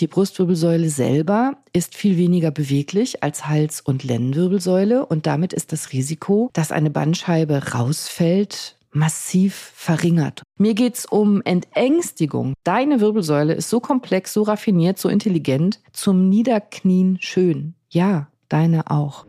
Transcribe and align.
Die 0.00 0.08
Brustwirbelsäule 0.08 0.90
selber 0.90 1.56
ist 1.72 1.94
viel 1.94 2.16
weniger 2.16 2.50
beweglich 2.50 3.22
als 3.22 3.46
Hals- 3.46 3.80
und 3.80 4.02
Lendenwirbelsäule 4.02 5.06
und 5.06 5.24
damit 5.24 5.52
ist 5.52 5.70
das 5.70 5.92
Risiko, 5.92 6.50
dass 6.52 6.72
eine 6.72 6.90
Bandscheibe 6.90 7.74
rausfällt, 7.74 8.74
massiv 8.90 9.54
verringert. 9.54 10.42
Mir 10.58 10.74
geht's 10.74 11.06
um 11.06 11.42
Entängstigung. 11.42 12.54
Deine 12.64 13.00
Wirbelsäule 13.00 13.54
ist 13.54 13.70
so 13.70 13.78
komplex, 13.78 14.32
so 14.32 14.42
raffiniert, 14.42 14.98
so 14.98 15.08
intelligent, 15.08 15.78
zum 15.92 16.28
Niederknien 16.28 17.18
schön. 17.20 17.74
Ja, 17.88 18.26
deine 18.48 18.90
auch. 18.90 19.26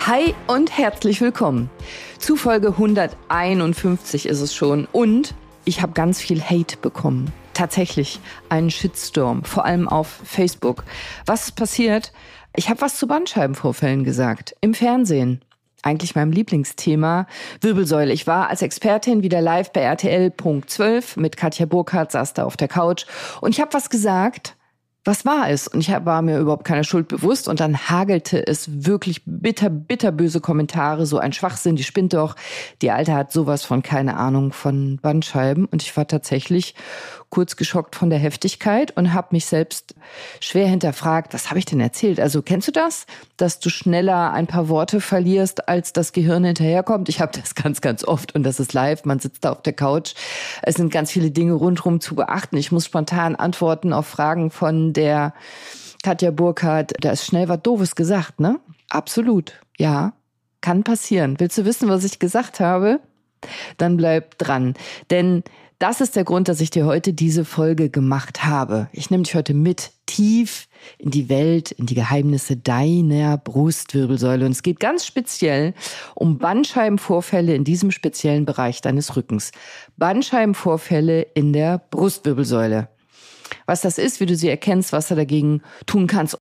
Hi 0.00 0.34
und 0.48 0.76
herzlich 0.76 1.22
willkommen. 1.22 1.70
Zu 2.18 2.36
Folge 2.36 2.68
151 2.68 4.26
ist 4.26 4.42
es 4.42 4.54
schon 4.54 4.86
und 4.92 5.34
ich 5.66 5.82
habe 5.82 5.92
ganz 5.92 6.20
viel 6.20 6.40
Hate 6.40 6.78
bekommen. 6.78 7.32
Tatsächlich 7.52 8.20
einen 8.48 8.70
Shitstorm, 8.70 9.44
vor 9.44 9.64
allem 9.66 9.88
auf 9.88 10.20
Facebook. 10.24 10.84
Was 11.26 11.46
ist 11.46 11.56
passiert? 11.56 12.12
Ich 12.54 12.70
habe 12.70 12.80
was 12.80 12.96
zu 12.96 13.06
Bandscheibenvorfällen 13.06 14.04
gesagt 14.04 14.54
im 14.60 14.72
Fernsehen. 14.72 15.42
Eigentlich 15.82 16.14
meinem 16.14 16.32
Lieblingsthema 16.32 17.26
Wirbelsäule. 17.60 18.12
Ich 18.12 18.26
war 18.26 18.48
als 18.48 18.62
Expertin 18.62 19.22
wieder 19.22 19.40
live 19.40 19.72
bei 19.72 19.80
RTL 19.82 20.30
Punkt 20.30 20.70
12 20.70 21.16
mit 21.16 21.36
Katja 21.36 21.66
Burkhardt, 21.66 22.12
saß 22.12 22.34
da 22.34 22.44
auf 22.44 22.56
der 22.56 22.68
Couch 22.68 23.04
und 23.40 23.50
ich 23.50 23.60
habe 23.60 23.74
was 23.74 23.90
gesagt, 23.90 24.56
was 25.06 25.24
war 25.24 25.48
es? 25.50 25.68
Und 25.68 25.80
ich 25.80 25.90
war 25.90 26.22
mir 26.22 26.38
überhaupt 26.38 26.64
keine 26.64 26.84
Schuld 26.84 27.08
bewusst. 27.08 27.48
Und 27.48 27.60
dann 27.60 27.88
hagelte 27.88 28.46
es 28.46 28.84
wirklich 28.84 29.22
bitter, 29.24 29.70
bitterböse 29.70 30.40
Kommentare. 30.40 31.06
So 31.06 31.18
ein 31.18 31.32
Schwachsinn, 31.32 31.76
die 31.76 31.84
spinnt 31.84 32.14
doch. 32.14 32.34
Die 32.82 32.90
Alte 32.90 33.14
hat 33.14 33.32
sowas 33.32 33.64
von 33.64 33.82
keine 33.82 34.16
Ahnung 34.16 34.52
von 34.52 34.98
Bandscheiben. 35.00 35.66
Und 35.66 35.82
ich 35.82 35.96
war 35.96 36.06
tatsächlich 36.06 36.74
kurz 37.30 37.56
geschockt 37.56 37.96
von 37.96 38.10
der 38.10 38.18
Heftigkeit 38.18 38.96
und 38.96 39.12
habe 39.12 39.28
mich 39.32 39.46
selbst 39.46 39.94
schwer 40.40 40.68
hinterfragt, 40.68 41.34
was 41.34 41.50
habe 41.50 41.58
ich 41.58 41.64
denn 41.64 41.80
erzählt? 41.80 42.20
Also 42.20 42.42
kennst 42.42 42.68
du 42.68 42.72
das, 42.72 43.06
dass 43.36 43.58
du 43.60 43.68
schneller 43.68 44.32
ein 44.32 44.46
paar 44.46 44.68
Worte 44.68 45.00
verlierst, 45.00 45.68
als 45.68 45.92
das 45.92 46.12
Gehirn 46.12 46.44
hinterherkommt? 46.44 47.08
Ich 47.08 47.20
habe 47.20 47.38
das 47.38 47.54
ganz, 47.54 47.80
ganz 47.80 48.04
oft 48.04 48.34
und 48.34 48.42
das 48.42 48.60
ist 48.60 48.72
live. 48.72 49.04
Man 49.04 49.18
sitzt 49.18 49.44
da 49.44 49.52
auf 49.52 49.62
der 49.62 49.72
Couch. 49.72 50.14
Es 50.62 50.76
sind 50.76 50.92
ganz 50.92 51.10
viele 51.10 51.30
Dinge 51.30 51.52
rundherum 51.52 52.00
zu 52.00 52.14
beachten. 52.14 52.56
Ich 52.56 52.72
muss 52.72 52.86
spontan 52.86 53.34
antworten 53.36 53.92
auf 53.92 54.06
Fragen 54.06 54.50
von 54.50 54.92
der 54.92 55.34
Katja 56.02 56.30
Burkhardt. 56.30 56.94
Da 57.00 57.10
ist 57.10 57.24
schnell 57.24 57.48
was 57.48 57.62
Doofes 57.62 57.96
gesagt, 57.96 58.40
ne? 58.40 58.60
Absolut. 58.88 59.60
Ja, 59.78 60.12
kann 60.60 60.84
passieren. 60.84 61.38
Willst 61.38 61.58
du 61.58 61.64
wissen, 61.64 61.88
was 61.88 62.04
ich 62.04 62.18
gesagt 62.18 62.60
habe? 62.60 63.00
Dann 63.76 63.96
bleib 63.96 64.38
dran. 64.38 64.74
Denn 65.10 65.42
das 65.78 66.00
ist 66.00 66.16
der 66.16 66.24
Grund, 66.24 66.48
dass 66.48 66.60
ich 66.60 66.70
dir 66.70 66.86
heute 66.86 67.12
diese 67.12 67.44
Folge 67.44 67.90
gemacht 67.90 68.44
habe. 68.44 68.88
Ich 68.92 69.10
nehme 69.10 69.24
dich 69.24 69.34
heute 69.34 69.52
mit 69.52 69.90
tief 70.06 70.68
in 70.98 71.10
die 71.10 71.28
Welt, 71.28 71.72
in 71.72 71.84
die 71.86 71.94
Geheimnisse 71.94 72.56
deiner 72.56 73.36
Brustwirbelsäule. 73.36 74.46
Und 74.46 74.52
es 74.52 74.62
geht 74.62 74.80
ganz 74.80 75.04
speziell 75.04 75.74
um 76.14 76.38
Bandscheibenvorfälle 76.38 77.54
in 77.54 77.64
diesem 77.64 77.90
speziellen 77.90 78.46
Bereich 78.46 78.80
deines 78.80 79.16
Rückens. 79.16 79.50
Bandscheibenvorfälle 79.98 81.22
in 81.34 81.52
der 81.52 81.78
Brustwirbelsäule. 81.90 82.88
Was 83.66 83.82
das 83.82 83.98
ist, 83.98 84.20
wie 84.20 84.26
du 84.26 84.34
sie 84.34 84.48
erkennst, 84.48 84.92
was 84.92 85.08
du 85.08 85.14
dagegen 85.14 85.62
tun 85.86 86.06
kannst. 86.06 86.38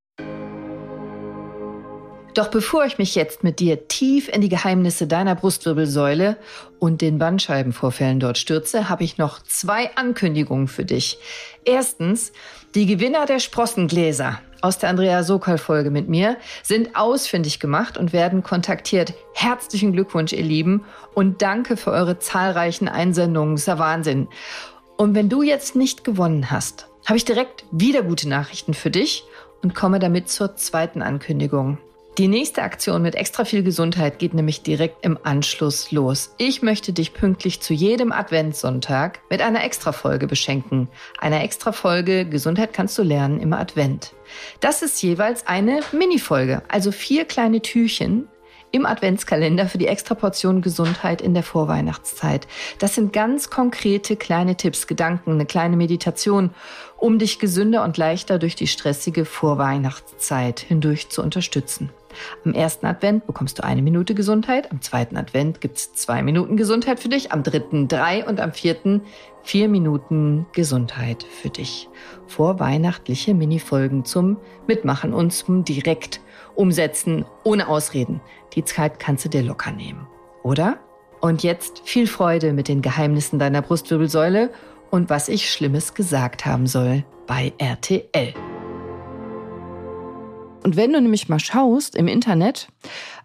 Doch 2.35 2.49
bevor 2.49 2.83
ich 2.83 2.97
mich 2.97 3.15
jetzt 3.15 3.45
mit 3.45 3.61
dir 3.61 3.87
tief 3.87 4.27
in 4.27 4.41
die 4.41 4.49
Geheimnisse 4.49 5.07
deiner 5.07 5.35
Brustwirbelsäule 5.35 6.35
und 6.79 6.99
den 6.99 7.17
Bandscheibenvorfällen 7.17 8.19
dort 8.19 8.37
stürze, 8.37 8.89
habe 8.89 9.05
ich 9.05 9.17
noch 9.17 9.41
zwei 9.41 9.95
Ankündigungen 9.95 10.67
für 10.67 10.83
dich. 10.83 11.17
Erstens, 11.63 12.33
die 12.75 12.87
Gewinner 12.87 13.25
der 13.25 13.39
Sprossengläser 13.39 14.41
aus 14.59 14.77
der 14.77 14.89
Andrea 14.89 15.23
Sokol-Folge 15.23 15.91
mit 15.91 16.09
mir 16.09 16.35
sind 16.61 16.97
ausfindig 16.97 17.61
gemacht 17.61 17.97
und 17.97 18.11
werden 18.11 18.43
kontaktiert. 18.43 19.13
Herzlichen 19.33 19.93
Glückwunsch, 19.93 20.33
ihr 20.33 20.43
Lieben, 20.43 20.83
und 21.13 21.41
danke 21.41 21.77
für 21.77 21.91
eure 21.91 22.19
zahlreichen 22.19 22.89
Einsendungen. 22.89 23.55
ist 23.55 23.67
ja 23.67 23.79
Wahnsinn. 23.79 24.27
Und 24.97 25.15
wenn 25.15 25.29
du 25.29 25.41
jetzt 25.41 25.77
nicht 25.77 26.03
gewonnen 26.03 26.51
hast, 26.51 26.89
habe 27.05 27.15
ich 27.15 27.23
direkt 27.23 27.63
wieder 27.71 28.03
gute 28.03 28.27
Nachrichten 28.27 28.73
für 28.73 28.91
dich 28.91 29.23
und 29.63 29.73
komme 29.73 29.99
damit 29.99 30.27
zur 30.27 30.57
zweiten 30.57 31.01
Ankündigung. 31.01 31.77
Die 32.17 32.29
nächste 32.29 32.63
Aktion 32.63 33.01
mit 33.01 33.15
extra 33.15 33.43
viel 33.43 33.61
Gesundheit 33.61 34.19
geht 34.19 34.33
nämlich 34.33 34.61
direkt 34.61 35.03
im 35.03 35.19
Anschluss 35.23 35.91
los. 35.91 36.33
Ich 36.37 36.61
möchte 36.61 36.93
dich 36.93 37.13
pünktlich 37.13 37.59
zu 37.59 37.73
jedem 37.73 38.13
Adventssonntag 38.13 39.19
mit 39.29 39.41
einer 39.41 39.65
Extrafolge 39.65 40.25
beschenken. 40.25 40.87
Einer 41.19 41.43
Extrafolge 41.43 42.25
Gesundheit 42.25 42.71
kannst 42.71 42.97
du 42.97 43.03
lernen 43.03 43.41
im 43.41 43.51
Advent. 43.51 44.13
Das 44.61 44.81
ist 44.81 45.03
jeweils 45.03 45.45
eine 45.45 45.81
Minifolge, 45.91 46.61
also 46.69 46.93
vier 46.93 47.25
kleine 47.25 47.61
Türchen, 47.61 48.29
im 48.71 48.85
Adventskalender 48.85 49.67
für 49.67 49.77
die 49.77 49.87
Extraportion 49.87 50.61
Gesundheit 50.61 51.21
in 51.21 51.33
der 51.33 51.43
Vorweihnachtszeit. 51.43 52.47
Das 52.79 52.95
sind 52.95 53.11
ganz 53.13 53.49
konkrete 53.49 54.15
kleine 54.15 54.55
Tipps, 54.55 54.87
Gedanken, 54.87 55.31
eine 55.31 55.45
kleine 55.45 55.77
Meditation, 55.77 56.51
um 56.97 57.19
dich 57.19 57.39
gesünder 57.39 57.83
und 57.83 57.97
leichter 57.97 58.39
durch 58.39 58.55
die 58.55 58.67
stressige 58.67 59.25
Vorweihnachtszeit 59.25 60.59
hindurch 60.59 61.09
zu 61.09 61.21
unterstützen. 61.21 61.89
Am 62.43 62.53
ersten 62.53 62.85
Advent 62.85 63.25
bekommst 63.25 63.59
du 63.59 63.63
eine 63.63 63.81
Minute 63.81 64.15
Gesundheit, 64.15 64.71
am 64.71 64.81
zweiten 64.81 65.17
Advent 65.17 65.61
gibt's 65.61 65.93
zwei 65.93 66.21
Minuten 66.21 66.57
Gesundheit 66.57 66.99
für 66.99 67.09
dich, 67.09 67.31
am 67.31 67.43
dritten 67.43 67.87
drei 67.87 68.25
und 68.25 68.39
am 68.39 68.53
vierten 68.53 69.01
vier 69.43 69.69
Minuten 69.69 70.45
Gesundheit 70.53 71.23
für 71.23 71.49
dich. 71.49 71.89
Vorweihnachtliche 72.27 73.33
Minifolgen 73.33 74.05
zum 74.05 74.37
Mitmachen 74.67 75.13
und 75.13 75.31
zum 75.31 75.63
direkt 75.63 76.19
umsetzen, 76.55 77.25
ohne 77.43 77.67
Ausreden. 77.67 78.21
Die 78.53 78.63
Zeit 78.63 78.99
kannst 78.99 79.25
du 79.25 79.29
dir 79.29 79.43
locker 79.43 79.71
nehmen, 79.71 80.07
oder? 80.43 80.79
Und 81.21 81.43
jetzt 81.43 81.81
viel 81.85 82.07
Freude 82.07 82.53
mit 82.53 82.67
den 82.67 82.81
Geheimnissen 82.81 83.39
deiner 83.39 83.61
Brustwirbelsäule 83.61 84.51
und 84.91 85.09
was 85.09 85.27
ich 85.27 85.51
Schlimmes 85.51 85.93
gesagt 85.93 86.45
haben 86.45 86.67
soll 86.67 87.03
bei 87.27 87.53
RTL. 87.57 88.33
Und 90.65 90.77
wenn 90.77 90.93
du 90.93 90.99
nämlich 90.99 91.29
mal 91.29 91.39
schaust 91.39 91.95
im 91.95 92.07
Internet, 92.07 92.69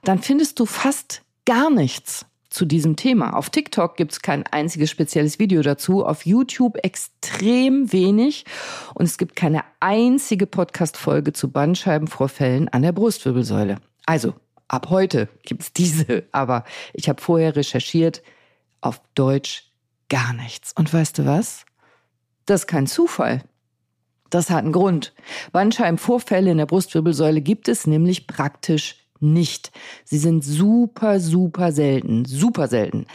dann 0.05 0.19
findest 0.19 0.61
du 0.61 0.67
fast 0.67 1.23
gar 1.47 1.71
nichts 1.71 2.27
zu 2.51 2.67
diesem 2.67 2.97
Thema. 2.97 3.35
Auf 3.35 3.49
TikTok 3.49 3.97
gibt 3.97 4.13
es 4.13 4.21
kein 4.21 4.47
einziges 4.47 4.91
spezielles 4.91 5.39
Video 5.39 5.63
dazu, 5.63 6.05
auf 6.05 6.27
YouTube 6.27 6.77
extrem 6.85 7.95
wenig 7.95 8.45
und 8.93 9.07
es 9.07 9.17
gibt 9.17 9.37
keine 9.37 9.63
einzige 9.81 10.47
Podcast-Folge 10.47 11.33
zu 11.33 11.51
Bandscheibenvorfällen 11.51 12.69
an 12.69 12.83
der 12.83 12.93
Brustwirbelsäule. 12.93 13.77
Also, 14.05 14.35
ab 14.69 14.91
heute 14.91 15.31
gibt's 15.43 15.73
diese, 15.73 16.25
aber 16.33 16.65
ich 16.93 17.09
habe 17.09 17.23
vorher 17.23 17.57
recherchiert, 17.57 18.23
auf 18.83 19.01
Deutsch 19.15 19.73
gar 20.11 20.35
nichts. 20.35 20.75
Und 20.77 20.93
weißt 20.93 21.17
du 21.17 21.25
was? 21.25 21.65
Das 22.45 22.61
ist 22.63 22.67
kein 22.67 22.87
Zufall. 22.87 23.41
Das 24.31 24.49
hat 24.51 24.65
einen 24.65 24.73
Grund. 24.73 25.13
Bandscheibenvorfälle 25.53 26.53
in 26.53 26.59
der 26.59 26.67
Brustwirbelsäule 26.67 27.41
gibt 27.41 27.69
es 27.69 27.87
nämlich 27.87 28.27
praktisch 28.27 28.97
nicht. 29.19 29.71
Sie 30.05 30.19
sind 30.19 30.43
super, 30.43 31.21
super 31.21 31.73
selten, 31.73 32.25
super 32.25 32.69
selten. 32.69 33.07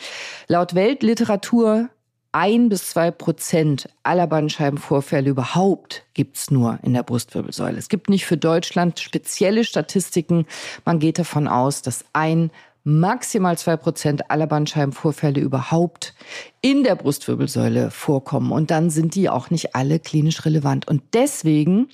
Laut 0.48 0.76
Weltliteratur 0.76 1.90
ein 2.36 2.68
bis 2.68 2.90
zwei 2.90 3.12
Prozent 3.12 3.88
aller 4.04 4.28
Bandscheibenvorfälle 4.28 5.30
überhaupt 5.30 6.04
gibt's 6.14 6.52
nur 6.52 6.80
in 6.84 6.94
der 6.94 7.04
Brustwirbelsäule. 7.04 7.78
Es 7.78 7.88
gibt 7.88 8.10
nicht 8.10 8.26
für 8.26 8.36
Deutschland 8.36 9.00
spezielle 9.00 9.64
Statistiken. 9.64 10.46
Man 10.84 11.00
geht 11.00 11.18
davon 11.18 11.48
aus, 11.48 11.82
dass 11.82 12.04
ein 12.12 12.52
maximal 12.86 13.58
zwei 13.58 13.76
Prozent 13.76 14.32
aller 14.32 14.48
Bandscheibenvorfälle 14.48 15.42
überhaupt 15.42 16.14
in 16.62 16.86
der 16.86 16.96
Brustwirbelsäule 16.96 17.92
vorkommen. 17.92 18.54
Und 18.54 18.72
dann 18.72 18.90
sind 18.90 19.16
die 19.16 19.30
auch 19.30 19.50
nicht 19.50 19.76
alle 19.76 20.00
klinisch 20.00 20.46
relevant. 20.46 20.88
Und 20.88 21.04
deswegen 21.14 21.90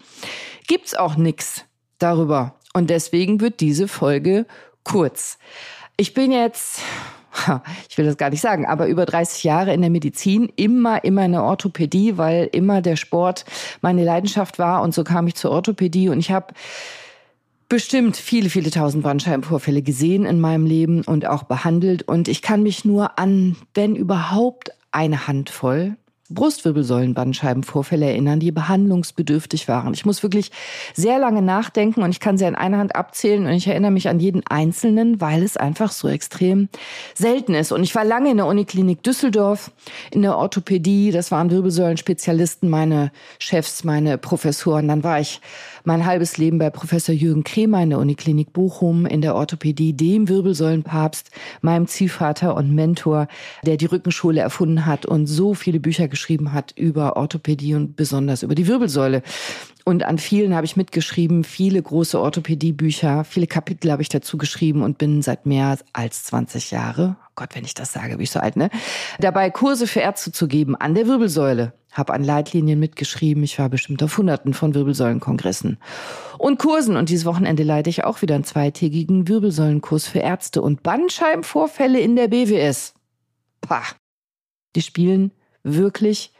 gibt's 0.67 0.93
auch 0.93 1.15
nichts 1.15 1.65
darüber, 1.97 2.55
und 2.73 2.89
deswegen 2.89 3.41
wird 3.41 3.59
diese 3.59 3.87
Folge 3.87 4.45
kurz. 4.83 5.37
Ich 5.97 6.13
bin 6.13 6.31
jetzt, 6.31 6.79
ich 7.89 7.97
will 7.97 8.05
das 8.05 8.17
gar 8.17 8.29
nicht 8.29 8.41
sagen, 8.41 8.65
aber 8.65 8.87
über 8.87 9.05
30 9.05 9.43
Jahre 9.43 9.73
in 9.73 9.81
der 9.81 9.89
Medizin, 9.89 10.51
immer, 10.55 11.03
immer 11.03 11.25
in 11.25 11.33
der 11.33 11.43
Orthopädie, 11.43 12.17
weil 12.17 12.49
immer 12.51 12.81
der 12.81 12.95
Sport 12.95 13.45
meine 13.81 14.05
Leidenschaft 14.05 14.57
war. 14.57 14.81
Und 14.81 14.93
so 14.93 15.03
kam 15.03 15.27
ich 15.27 15.35
zur 15.35 15.51
Orthopädie 15.51 16.09
und 16.09 16.19
ich 16.19 16.31
habe 16.31 16.53
bestimmt 17.71 18.17
viele, 18.17 18.49
viele 18.49 18.69
tausend 18.69 19.01
Bandscheibenvorfälle 19.01 19.81
gesehen 19.81 20.25
in 20.25 20.41
meinem 20.41 20.65
Leben 20.65 21.03
und 21.05 21.25
auch 21.25 21.43
behandelt. 21.43 22.03
Und 22.03 22.27
ich 22.27 22.41
kann 22.41 22.63
mich 22.63 22.83
nur 22.83 23.17
an, 23.17 23.55
wenn 23.73 23.95
überhaupt, 23.95 24.71
eine 24.91 25.25
Handvoll 25.25 25.95
Brustwirbelsäulenbandscheibenvorfälle 26.33 28.05
erinnern, 28.05 28.39
die 28.39 28.51
behandlungsbedürftig 28.51 29.67
waren. 29.67 29.93
Ich 29.93 30.05
muss 30.05 30.23
wirklich 30.23 30.51
sehr 30.93 31.19
lange 31.19 31.41
nachdenken 31.41 32.01
und 32.03 32.11
ich 32.11 32.19
kann 32.19 32.37
sie 32.37 32.45
an 32.45 32.55
einer 32.55 32.77
Hand 32.77 32.95
abzählen 32.95 33.45
und 33.45 33.53
ich 33.53 33.67
erinnere 33.67 33.91
mich 33.91 34.09
an 34.09 34.19
jeden 34.19 34.45
einzelnen, 34.47 35.21
weil 35.21 35.43
es 35.43 35.57
einfach 35.57 35.91
so 35.91 36.07
extrem 36.07 36.69
selten 37.13 37.53
ist. 37.53 37.71
Und 37.71 37.83
ich 37.83 37.95
war 37.95 38.05
lange 38.05 38.31
in 38.31 38.37
der 38.37 38.47
Uniklinik 38.47 39.03
Düsseldorf 39.03 39.71
in 40.11 40.21
der 40.21 40.37
Orthopädie. 40.37 41.11
Das 41.11 41.31
waren 41.31 41.51
Wirbelsäulenspezialisten, 41.51 42.69
meine 42.69 43.11
Chefs, 43.39 43.83
meine 43.83 44.17
Professoren. 44.17 44.87
Dann 44.87 45.03
war 45.03 45.19
ich 45.19 45.41
mein 45.83 46.05
halbes 46.05 46.37
Leben 46.37 46.57
bei 46.57 46.69
Professor 46.69 47.13
Jürgen 47.13 47.43
Kremer 47.43 47.81
in 47.81 47.89
der 47.89 47.99
Uniklinik 47.99 48.53
Bochum 48.53 49.05
in 49.05 49.21
der 49.21 49.35
Orthopädie, 49.35 49.93
dem 49.93 50.29
Wirbelsäulenpapst, 50.29 51.31
meinem 51.61 51.87
Ziehvater 51.87 52.55
und 52.55 52.73
Mentor, 52.73 53.27
der 53.65 53.77
die 53.77 53.85
Rückenschule 53.85 54.41
erfunden 54.41 54.85
hat 54.85 55.05
und 55.05 55.27
so 55.27 55.53
viele 55.53 55.79
Bücher 55.79 56.07
geschrieben 56.07 56.53
hat 56.53 56.73
über 56.77 57.17
Orthopädie 57.17 57.75
und 57.75 57.95
besonders 57.95 58.43
über 58.43 58.55
die 58.55 58.67
Wirbelsäule. 58.67 59.23
Und 59.83 60.03
an 60.03 60.17
vielen 60.17 60.55
habe 60.55 60.65
ich 60.65 60.77
mitgeschrieben, 60.77 61.43
viele 61.43 61.81
große 61.81 62.19
Orthopädie-Bücher, 62.19 63.23
viele 63.23 63.47
Kapitel 63.47 63.91
habe 63.91 64.01
ich 64.01 64.09
dazu 64.09 64.37
geschrieben 64.37 64.83
und 64.83 64.97
bin 64.97 65.21
seit 65.21 65.45
mehr 65.45 65.77
als 65.93 66.23
20 66.25 66.71
Jahre, 66.71 67.15
oh 67.19 67.31
Gott, 67.35 67.55
wenn 67.55 67.65
ich 67.65 67.73
das 67.73 67.93
sage, 67.93 68.13
bin 68.13 68.21
ich 68.21 68.31
so 68.31 68.39
alt, 68.39 68.55
ne? 68.55 68.69
Dabei 69.19 69.49
Kurse 69.49 69.87
für 69.87 70.01
Ärzte 70.01 70.31
zu 70.31 70.47
geben 70.47 70.75
an 70.75 70.93
der 70.93 71.07
Wirbelsäule 71.07 71.73
habe 71.91 72.13
an 72.13 72.23
Leitlinien 72.23 72.79
mitgeschrieben. 72.79 73.43
Ich 73.43 73.59
war 73.59 73.69
bestimmt 73.69 74.01
auf 74.01 74.17
Hunderten 74.17 74.53
von 74.53 74.73
Wirbelsäulenkongressen 74.73 75.77
und 76.37 76.59
Kursen. 76.59 76.95
Und 76.95 77.09
dieses 77.09 77.25
Wochenende 77.25 77.63
leite 77.63 77.89
ich 77.89 78.03
auch 78.03 78.21
wieder 78.21 78.35
einen 78.35 78.43
zweitägigen 78.43 79.27
Wirbelsäulenkurs 79.27 80.07
für 80.07 80.19
Ärzte 80.19 80.61
und 80.61 80.83
Bandscheibenvorfälle 80.83 81.99
in 81.99 82.15
der 82.15 82.29
BWS. 82.29 82.93
Pah. 83.61 83.83
Die 84.75 84.81
spielen 84.81 85.31
wirklich 85.63 86.33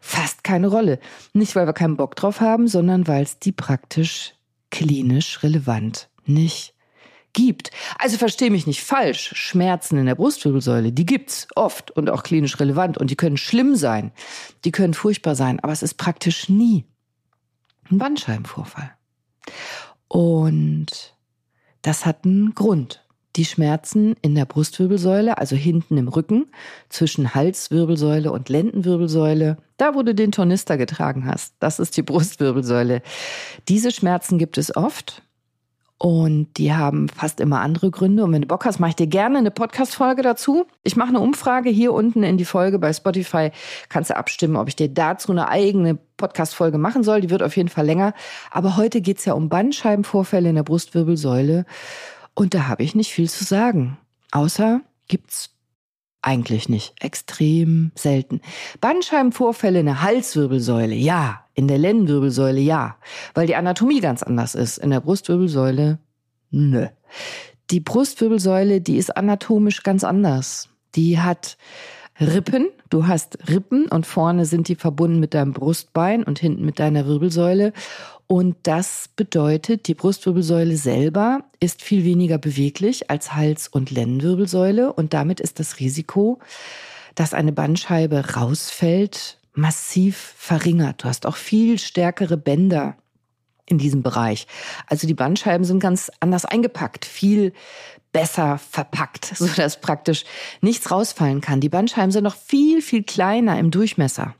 fast 0.00 0.44
keine 0.44 0.68
Rolle. 0.68 0.98
Nicht, 1.32 1.54
weil 1.56 1.66
wir 1.66 1.72
keinen 1.72 1.96
Bock 1.96 2.16
drauf 2.16 2.40
haben, 2.40 2.68
sondern 2.68 3.06
weil 3.06 3.22
es 3.22 3.38
die 3.38 3.52
praktisch 3.52 4.34
klinisch 4.70 5.42
relevant 5.42 6.08
nicht 6.24 6.74
gibt. 7.32 7.70
Also 7.98 8.18
verstehe 8.18 8.50
mich 8.50 8.66
nicht 8.66 8.82
falsch. 8.82 9.32
Schmerzen 9.34 9.98
in 9.98 10.06
der 10.06 10.14
Brustwirbelsäule, 10.14 10.92
die 10.92 11.06
gibt's 11.06 11.48
oft 11.54 11.90
und 11.90 12.10
auch 12.10 12.22
klinisch 12.22 12.58
relevant 12.60 12.98
und 12.98 13.10
die 13.10 13.16
können 13.16 13.36
schlimm 13.36 13.76
sein. 13.76 14.12
Die 14.64 14.72
können 14.72 14.94
furchtbar 14.94 15.34
sein, 15.34 15.60
aber 15.60 15.72
es 15.72 15.82
ist 15.82 15.94
praktisch 15.94 16.48
nie 16.48 16.84
ein 17.90 17.98
Bandscheibenvorfall. 17.98 18.92
Und 20.08 21.16
das 21.82 22.06
hat 22.06 22.24
einen 22.24 22.54
Grund. 22.54 23.04
Die 23.36 23.44
Schmerzen 23.44 24.14
in 24.20 24.34
der 24.34 24.44
Brustwirbelsäule, 24.44 25.38
also 25.38 25.56
hinten 25.56 25.96
im 25.96 26.08
Rücken, 26.08 26.46
zwischen 26.88 27.34
Halswirbelsäule 27.34 28.30
und 28.30 28.48
Lendenwirbelsäule, 28.48 29.56
da 29.78 29.94
wo 29.94 30.02
du 30.02 30.14
den 30.14 30.32
Tornister 30.32 30.76
getragen 30.76 31.26
hast, 31.26 31.54
das 31.58 31.78
ist 31.78 31.96
die 31.96 32.02
Brustwirbelsäule. 32.02 33.02
Diese 33.68 33.90
Schmerzen 33.90 34.38
gibt 34.38 34.58
es 34.58 34.76
oft 34.76 35.22
und 36.02 36.48
die 36.56 36.74
haben 36.74 37.08
fast 37.08 37.38
immer 37.38 37.60
andere 37.60 37.92
Gründe. 37.92 38.24
Und 38.24 38.32
wenn 38.32 38.40
du 38.40 38.48
Bock 38.48 38.64
hast, 38.64 38.80
mache 38.80 38.88
ich 38.88 38.96
dir 38.96 39.06
gerne 39.06 39.38
eine 39.38 39.52
Podcast-Folge 39.52 40.22
dazu. 40.22 40.66
Ich 40.82 40.96
mache 40.96 41.10
eine 41.10 41.20
Umfrage 41.20 41.70
hier 41.70 41.92
unten 41.92 42.24
in 42.24 42.36
die 42.36 42.44
Folge 42.44 42.80
bei 42.80 42.92
Spotify. 42.92 43.52
Kannst 43.88 44.10
du 44.10 44.16
abstimmen, 44.16 44.56
ob 44.56 44.66
ich 44.66 44.74
dir 44.74 44.88
dazu 44.88 45.30
eine 45.30 45.46
eigene 45.46 45.96
Podcast-Folge 46.16 46.76
machen 46.76 47.04
soll. 47.04 47.20
Die 47.20 47.30
wird 47.30 47.44
auf 47.44 47.56
jeden 47.56 47.68
Fall 47.68 47.86
länger. 47.86 48.14
Aber 48.50 48.76
heute 48.76 49.00
geht's 49.00 49.24
ja 49.26 49.34
um 49.34 49.48
Bandscheibenvorfälle 49.48 50.48
in 50.48 50.56
der 50.56 50.64
Brustwirbelsäule. 50.64 51.66
Und 52.34 52.54
da 52.54 52.68
habe 52.68 52.82
ich 52.82 52.94
nicht 52.94 53.12
viel 53.12 53.28
zu 53.28 53.44
sagen. 53.44 53.98
Außer 54.30 54.80
gibt's 55.08 55.50
eigentlich 56.22 56.68
nicht. 56.68 56.94
Extrem 57.00 57.90
selten. 57.94 58.40
Bandscheibenvorfälle 58.80 59.80
in 59.80 59.86
der 59.86 60.02
Halswirbelsäule, 60.02 60.94
ja. 60.94 61.44
In 61.54 61.68
der 61.68 61.78
Lendenwirbelsäule 61.78 62.60
ja, 62.60 62.96
weil 63.34 63.46
die 63.46 63.56
Anatomie 63.56 64.00
ganz 64.00 64.22
anders 64.22 64.54
ist. 64.54 64.78
In 64.78 64.90
der 64.90 65.00
Brustwirbelsäule 65.00 65.98
nö. 66.50 66.86
Die 67.70 67.80
Brustwirbelsäule, 67.80 68.80
die 68.80 68.96
ist 68.96 69.14
anatomisch 69.16 69.82
ganz 69.82 70.04
anders. 70.04 70.70
Die 70.94 71.18
hat 71.18 71.58
Rippen, 72.20 72.68
du 72.90 73.06
hast 73.06 73.38
Rippen 73.48 73.86
und 73.88 74.06
vorne 74.06 74.46
sind 74.46 74.68
die 74.68 74.76
verbunden 74.76 75.20
mit 75.20 75.34
deinem 75.34 75.52
Brustbein 75.52 76.22
und 76.22 76.38
hinten 76.38 76.64
mit 76.64 76.78
deiner 76.78 77.06
Wirbelsäule. 77.06 77.72
Und 78.32 78.56
das 78.62 79.10
bedeutet, 79.14 79.88
die 79.88 79.94
Brustwirbelsäule 79.94 80.78
selber 80.78 81.44
ist 81.60 81.82
viel 81.82 82.02
weniger 82.02 82.38
beweglich 82.38 83.10
als 83.10 83.34
Hals- 83.34 83.68
und 83.68 83.90
Lendenwirbelsäule 83.90 84.90
und 84.90 85.12
damit 85.12 85.38
ist 85.38 85.60
das 85.60 85.80
Risiko, 85.80 86.38
dass 87.14 87.34
eine 87.34 87.52
Bandscheibe 87.52 88.32
rausfällt, 88.36 89.36
massiv 89.52 90.16
verringert. 90.38 91.04
Du 91.04 91.08
hast 91.08 91.26
auch 91.26 91.36
viel 91.36 91.78
stärkere 91.78 92.38
Bänder 92.38 92.96
in 93.66 93.76
diesem 93.76 94.02
Bereich. 94.02 94.46
Also 94.86 95.06
die 95.06 95.12
Bandscheiben 95.12 95.66
sind 95.66 95.80
ganz 95.80 96.10
anders 96.20 96.46
eingepackt, 96.46 97.04
viel 97.04 97.52
besser 98.12 98.56
verpackt, 98.56 99.26
so 99.36 99.46
dass 99.46 99.78
praktisch 99.82 100.24
nichts 100.62 100.90
rausfallen 100.90 101.42
kann. 101.42 101.60
Die 101.60 101.68
Bandscheiben 101.68 102.12
sind 102.12 102.24
noch 102.24 102.36
viel, 102.36 102.80
viel 102.80 103.02
kleiner 103.02 103.58
im 103.58 103.70
Durchmesser 103.70 104.34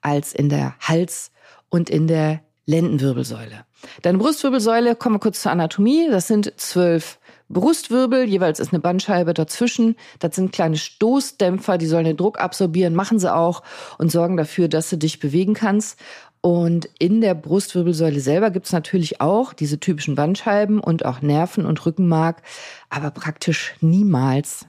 als 0.00 0.32
in 0.32 0.48
der 0.48 0.76
Hals- 0.80 1.30
und 1.68 1.90
in 1.90 2.06
der 2.06 2.40
Lendenwirbelsäule. 2.66 3.64
Deine 4.02 4.18
Brustwirbelsäule, 4.18 4.96
kommen 4.96 5.16
wir 5.16 5.20
kurz 5.20 5.42
zur 5.42 5.52
Anatomie, 5.52 6.08
das 6.10 6.26
sind 6.28 6.52
zwölf 6.56 7.18
Brustwirbel, 7.50 8.24
jeweils 8.24 8.58
ist 8.58 8.72
eine 8.72 8.80
Bandscheibe 8.80 9.34
dazwischen. 9.34 9.96
Das 10.18 10.34
sind 10.34 10.52
kleine 10.52 10.76
Stoßdämpfer, 10.76 11.76
die 11.78 11.86
sollen 11.86 12.06
den 12.06 12.16
Druck 12.16 12.40
absorbieren, 12.40 12.94
machen 12.94 13.18
sie 13.18 13.34
auch 13.34 13.62
und 13.98 14.10
sorgen 14.10 14.36
dafür, 14.36 14.68
dass 14.68 14.90
du 14.90 14.96
dich 14.96 15.20
bewegen 15.20 15.54
kannst. 15.54 15.98
Und 16.40 16.88
in 16.98 17.20
der 17.20 17.34
Brustwirbelsäule 17.34 18.20
selber 18.20 18.50
gibt's 18.50 18.72
natürlich 18.72 19.20
auch 19.20 19.52
diese 19.52 19.80
typischen 19.80 20.14
Bandscheiben 20.14 20.80
und 20.80 21.04
auch 21.04 21.22
Nerven 21.22 21.64
und 21.64 21.84
Rückenmark, 21.86 22.42
aber 22.90 23.10
praktisch 23.10 23.74
niemals 23.80 24.66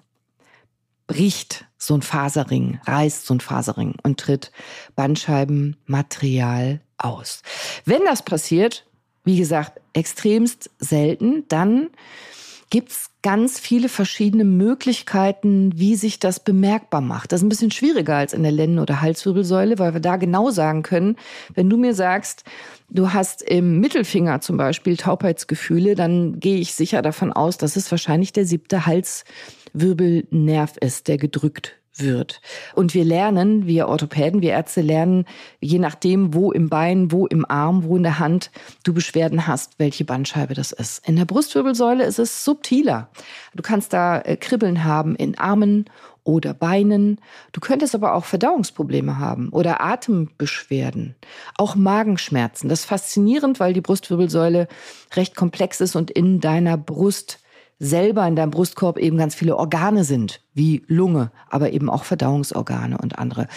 bricht 1.08 1.66
so 1.78 1.94
ein 1.96 2.02
Faserring, 2.02 2.80
reißt 2.86 3.26
so 3.26 3.34
ein 3.34 3.40
Faserring 3.42 3.96
und 4.04 4.20
tritt 4.20 4.52
Bandscheibenmaterial 4.96 6.80
aus. 6.98 7.42
Wenn 7.86 8.04
das 8.06 8.24
passiert, 8.24 8.86
wie 9.24 9.38
gesagt, 9.38 9.82
extremst 9.94 10.70
selten, 10.80 11.46
dann 11.48 11.90
gibt's 12.70 13.12
ganz 13.22 13.60
viele 13.60 13.90
verschiedene 13.90 14.44
Möglichkeiten, 14.44 15.72
wie 15.76 15.96
sich 15.96 16.20
das 16.20 16.40
bemerkbar 16.40 17.02
macht. 17.02 17.32
Das 17.32 17.40
ist 17.40 17.46
ein 17.46 17.50
bisschen 17.50 17.72
schwieriger 17.72 18.16
als 18.16 18.34
in 18.34 18.44
der 18.44 18.52
Lenden- 18.52 18.80
oder 18.80 19.02
Halswirbelsäule, 19.02 19.80
weil 19.80 19.94
wir 19.94 20.02
da 20.02 20.18
genau 20.18 20.52
sagen 20.52 20.84
können, 20.84 21.16
wenn 21.54 21.70
du 21.70 21.78
mir 21.78 21.96
sagst, 21.96 22.44
du 22.90 23.14
hast 23.14 23.42
im 23.42 23.80
Mittelfinger 23.80 24.42
zum 24.42 24.58
Beispiel 24.58 24.98
Taubheitsgefühle, 24.98 25.96
dann 25.96 26.40
gehe 26.40 26.58
ich 26.60 26.76
sicher 26.76 27.02
davon 27.02 27.34
aus, 27.34 27.58
dass 27.58 27.76
es 27.76 27.90
wahrscheinlich 27.90 28.34
der 28.34 28.46
siebte 28.46 28.86
Halswirbelnerv 28.86 30.78
ist, 30.78 31.08
der 31.08 31.18
gedrückt 31.18 31.78
wird. 32.00 32.42
Und 32.74 32.94
wir 32.94 33.06
lernen, 33.06 33.68
wir 33.68 33.88
Orthopäden, 33.88 34.42
wir 34.42 34.52
Ärzte 34.52 34.82
lernen, 34.82 35.26
je 35.60 35.80
nachdem, 35.80 36.34
wo 36.34 36.52
im 36.52 36.70
Bein, 36.70 37.12
wo 37.12 37.26
im 37.28 37.46
Arm, 37.50 37.84
wo 37.84 37.98
in 37.98 38.04
der 38.04 38.20
Hand 38.20 38.52
du 38.84 38.94
Beschwerden 38.94 39.48
hast, 39.48 39.74
welche 39.78 40.06
Bandscheibe 40.06 40.54
das 40.54 40.72
ist. 40.72 41.08
In 41.08 41.16
der 41.16 41.26
Brustwirbelsäule 41.26 42.04
ist 42.04 42.20
es 42.20 42.44
subtiler. 42.44 43.10
Du 43.54 43.64
kannst 43.64 43.94
da 43.94 44.20
äh, 44.20 44.38
Kribbeln 44.38 44.84
haben 44.84 45.16
in 45.16 45.38
Armen 45.38 45.86
oder 46.26 46.54
Beinen. 46.54 47.22
Du 47.54 47.62
könntest 47.62 47.96
aber 47.96 48.16
auch 48.16 48.26
Verdauungsprobleme 48.26 49.20
haben 49.20 49.50
oder 49.50 49.82
Atembeschwerden, 49.82 51.16
auch 51.58 51.76
Magenschmerzen. 51.76 52.68
Das 52.68 52.82
ist 52.82 52.86
faszinierend, 52.86 53.60
weil 53.60 53.74
die 53.74 53.82
Brustwirbelsäule 53.82 54.68
recht 55.14 55.36
komplex 55.36 55.80
ist 55.80 55.96
und 55.96 56.12
in 56.12 56.42
deiner 56.42 56.78
Brust 56.78 57.40
selber 57.80 58.28
in 58.28 58.36
deinem 58.36 58.52
Brustkorb 58.52 58.98
eben 58.98 59.18
ganz 59.18 59.36
viele 59.36 59.58
Organe 59.58 60.04
sind, 60.04 60.42
wie 60.54 60.84
Lunge, 60.88 61.32
aber 61.50 61.72
eben 61.72 61.90
auch 61.90 62.04
Verdauungsorgane 62.04 62.98
und 62.98 63.20
andere. 63.20 63.48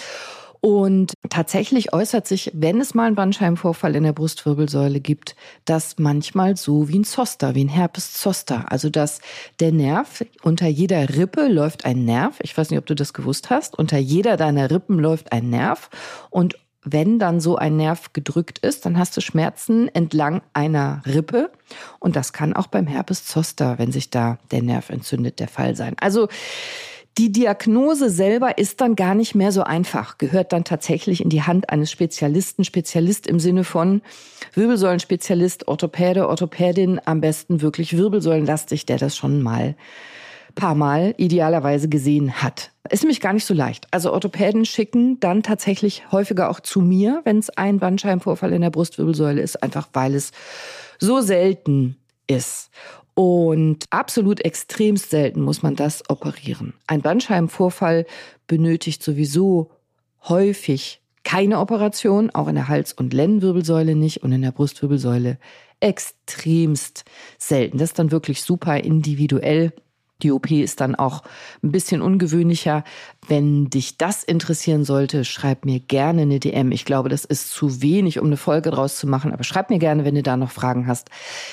Und 0.61 1.13
tatsächlich 1.31 1.93
äußert 1.93 2.27
sich, 2.27 2.51
wenn 2.53 2.81
es 2.81 2.95
mal 2.95 3.07
einen 3.07 3.15
Bandscheibenvorfall 3.15 3.95
in 3.95 4.03
der 4.03 4.13
Brustwirbelsäule 4.13 5.01
gibt, 5.01 5.37
das 5.65 5.99
manchmal 5.99 6.57
so 6.57 6.89
wie 6.89 6.99
ein 6.99 7.05
Zoster, 7.05 7.55
wie 7.55 7.65
ein 7.65 7.69
Herpes 7.69 8.15
Zoster. 8.15 8.71
Also 8.71 8.91
dass 8.91 9.21
der 9.61 9.71
Nerv, 9.71 10.25
unter 10.43 10.67
jeder 10.67 11.17
Rippe 11.17 11.47
läuft 11.47 11.85
ein 11.85 12.05
Nerv. 12.05 12.39
Ich 12.43 12.57
weiß 12.57 12.71
nicht, 12.71 12.79
ob 12.79 12.87
du 12.87 12.97
das 12.97 13.13
gewusst 13.13 13.51
hast. 13.51 13.79
Unter 13.79 13.99
jeder 13.99 14.37
deiner 14.37 14.71
Rippen 14.71 14.99
läuft 14.99 15.33
ein 15.33 15.49
Nerv. 15.49 15.91
Und 16.31 16.59
wenn 16.85 17.19
dann 17.19 17.41
so 17.41 17.57
ein 17.57 17.77
Nerv 17.77 18.13
gedrückt 18.13 18.59
ist, 18.61 18.87
dann 18.87 18.99
hast 18.99 19.17
du 19.17 19.21
Schmerzen 19.21 19.89
entlang 19.95 20.43
einer 20.53 21.03
Rippe. 21.07 21.51
Und 21.99 22.17
das 22.17 22.33
kann 22.33 22.55
auch 22.55 22.69
beim 22.69 22.87
Herpes 22.87 23.25
Zoster, 23.25 23.79
wenn 23.79 23.93
sich 23.93 24.11
da 24.11 24.39
der 24.51 24.63
Nerv 24.63 24.91
entzündet, 24.91 25.41
der 25.41 25.49
Fall 25.49 25.77
sein. 25.77 25.97
Also 26.01 26.29
die 27.19 27.33
Diagnose 27.33 28.11
selber 28.11 28.59
ist 28.59 28.81
dann 28.81 28.95
gar 28.95 29.17
nicht 29.17 29.35
mehr 29.35 29.51
so 29.51 29.65
einfach, 29.65 30.19
gehört 30.19 30.53
dann 30.53 30.63
tatsächlich 30.63 31.21
in 31.21 31.31
die 31.31 31.43
Hand 31.43 31.69
eines 31.69 31.91
Spezialisten, 31.91 32.63
Spezialist 32.63 33.27
im 33.27 33.41
Sinne 33.41 33.65
von 33.65 34.03
Wirbelsäulenspezialist, 34.55 35.67
Orthopäde, 35.67 36.29
Orthopädin, 36.29 37.01
am 37.05 37.21
besten 37.21 37.61
wirklich 37.61 37.97
wirbelsäulenlastig, 37.97 38.87
der 38.87 38.99
das 38.99 39.17
schon 39.17 39.43
mal 39.43 39.75
paar 40.55 40.75
Mal 40.75 41.15
idealerweise 41.17 41.89
gesehen 41.89 42.43
hat. 42.43 42.71
Ist 42.91 43.03
nämlich 43.03 43.21
gar 43.21 43.33
nicht 43.33 43.45
so 43.45 43.55
leicht. 43.55 43.87
Also 43.91 44.13
Orthopäden 44.13 44.65
schicken 44.65 45.21
dann 45.21 45.43
tatsächlich 45.43 46.11
häufiger 46.11 46.51
auch 46.51 46.61
zu 46.61 46.81
mir, 46.81 47.21
wenn 47.25 47.39
es 47.39 47.51
ein 47.51 47.79
Bandscheibenvorfall 47.79 48.53
in 48.53 48.63
der 48.63 48.71
Brustwirbelsäule 48.71 49.41
ist, 49.41 49.63
einfach 49.63 49.89
weil 49.93 50.15
es 50.15 50.33
so 50.99 51.21
selten 51.21 51.97
ist. 52.27 52.71
Und 53.15 53.87
absolut 53.91 54.45
extremst 54.45 55.11
selten 55.11 55.43
muss 55.43 55.63
man 55.63 55.75
das 55.75 56.09
operieren. 56.09 56.75
Ein 56.87 57.03
Bandscheibenvorfall 57.03 58.07
benötigt 58.47 59.03
sowieso 59.03 59.71
häufig 60.29 61.03
keine 61.25 61.59
Operation, 61.59 62.31
auch 62.31 62.49
in 62.49 62.55
der 62.55 62.69
Hals- 62.69 62.93
und 62.93 63.13
Lendenwirbelsäule 63.13 63.95
nicht 63.95 64.23
und 64.23 64.33
in 64.33 64.43
der 64.43 64.53
Brustwirbelsäule 64.53 65.39
extremst 65.81 67.05
selten. 67.39 67.79
Das 67.79 67.91
ist 67.91 67.99
dann 67.99 68.11
wirklich 68.11 68.43
super 68.43 68.79
individuell. 68.79 69.73
Die 70.23 70.33
OP 70.33 70.51
ist 70.51 70.81
dann 70.81 70.97
auch 70.97 71.23
ein 71.63 71.71
bisschen 71.71 72.03
ungewöhnlicher. 72.03 72.83
Wenn 73.29 73.71
dich 73.71 73.99
das 73.99 74.25
interessieren 74.25 74.85
sollte, 74.85 75.25
schreib 75.25 75.65
mir 75.65 75.79
gerne 75.79 76.23
eine 76.23 76.41
DM. 76.41 76.73
Ich 76.73 76.85
glaube, 76.85 77.09
das 77.09 77.25
ist 77.25 77.51
zu 77.51 77.83
wenig, 77.83 78.19
um 78.19 78.27
eine 78.27 78.37
Folge 78.37 78.71
draus 78.71 78.97
zu 78.97 79.07
machen, 79.07 79.33
aber 79.33 79.45
schreib 79.45 79.71
mir 79.71 79.79
gerne, 79.79 80.05
wenn 80.05 80.17
du 80.17 80.25
da 80.25 80.37
noch 80.37 80.51
Fragen 80.51 80.89
hast. 80.89 81.11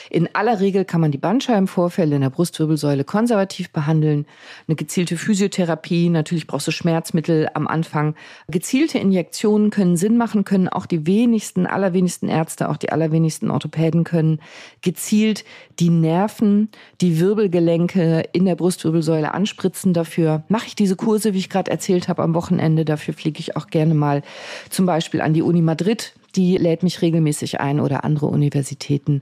In 0.10 0.30
aller 0.34 0.62
Regel 0.62 0.84
kann 0.84 1.00
man 1.00 1.12
die 1.12 1.20
Bandscheibenvorfälle 1.20 2.16
in 2.16 2.22
der 2.22 2.32
Brustwirbelsäule 2.32 3.04
konservativ 3.04 3.72
behandeln. 3.72 4.26
Eine 4.68 4.76
gezielte 4.76 5.16
Physiotherapie, 5.16 6.10
natürlich 6.10 6.48
brauchst 6.48 6.68
du 6.68 6.72
Schmerzmittel 6.72 7.50
am 7.54 7.68
Anfang. 7.68 8.16
Gezielte 8.48 8.98
Injektionen 8.98 9.70
können 9.70 9.96
Sinn 9.96 10.18
machen, 10.18 10.44
können 10.44 10.70
auch 10.70 10.88
die 10.88 11.06
wenigsten, 11.06 11.68
allerwenigsten 11.68 12.30
Ärzte, 12.30 12.70
auch 12.70 12.78
die 12.78 12.92
allerwenigsten 12.92 13.52
Orthopäden 13.52 14.04
können 14.06 14.40
gezielt 14.82 15.46
die 15.80 15.90
Nerven, 15.90 16.70
die 17.02 17.20
Wirbelgelenke 17.20 18.24
in 18.32 18.55
der 18.56 18.64
Brustwirbelsäule 18.64 19.34
anspritzen. 19.34 19.94
Dafür 19.94 20.44
mache 20.48 20.68
ich 20.68 20.76
diese 20.76 20.96
Kurse, 20.96 21.34
wie 21.34 21.40
ich 21.40 21.50
gerade 21.50 21.70
erzählt 21.70 22.08
habe, 22.08 22.24
am 22.24 22.34
Wochenende. 22.34 22.86
Dafür 22.86 23.14
fliege 23.14 23.40
ich 23.40 23.56
auch 23.56 23.68
gerne 23.68 23.94
mal 23.94 24.24
zum 24.70 24.86
Beispiel 24.86 25.22
an 25.22 25.34
die 25.34 25.42
Uni 25.42 25.62
Madrid. 25.62 26.14
Die 26.36 26.58
lädt 26.58 26.84
mich 26.84 27.02
regelmäßig 27.02 27.60
ein 27.60 27.80
oder 27.80 28.04
andere 28.04 28.28
Universitäten. 28.28 29.22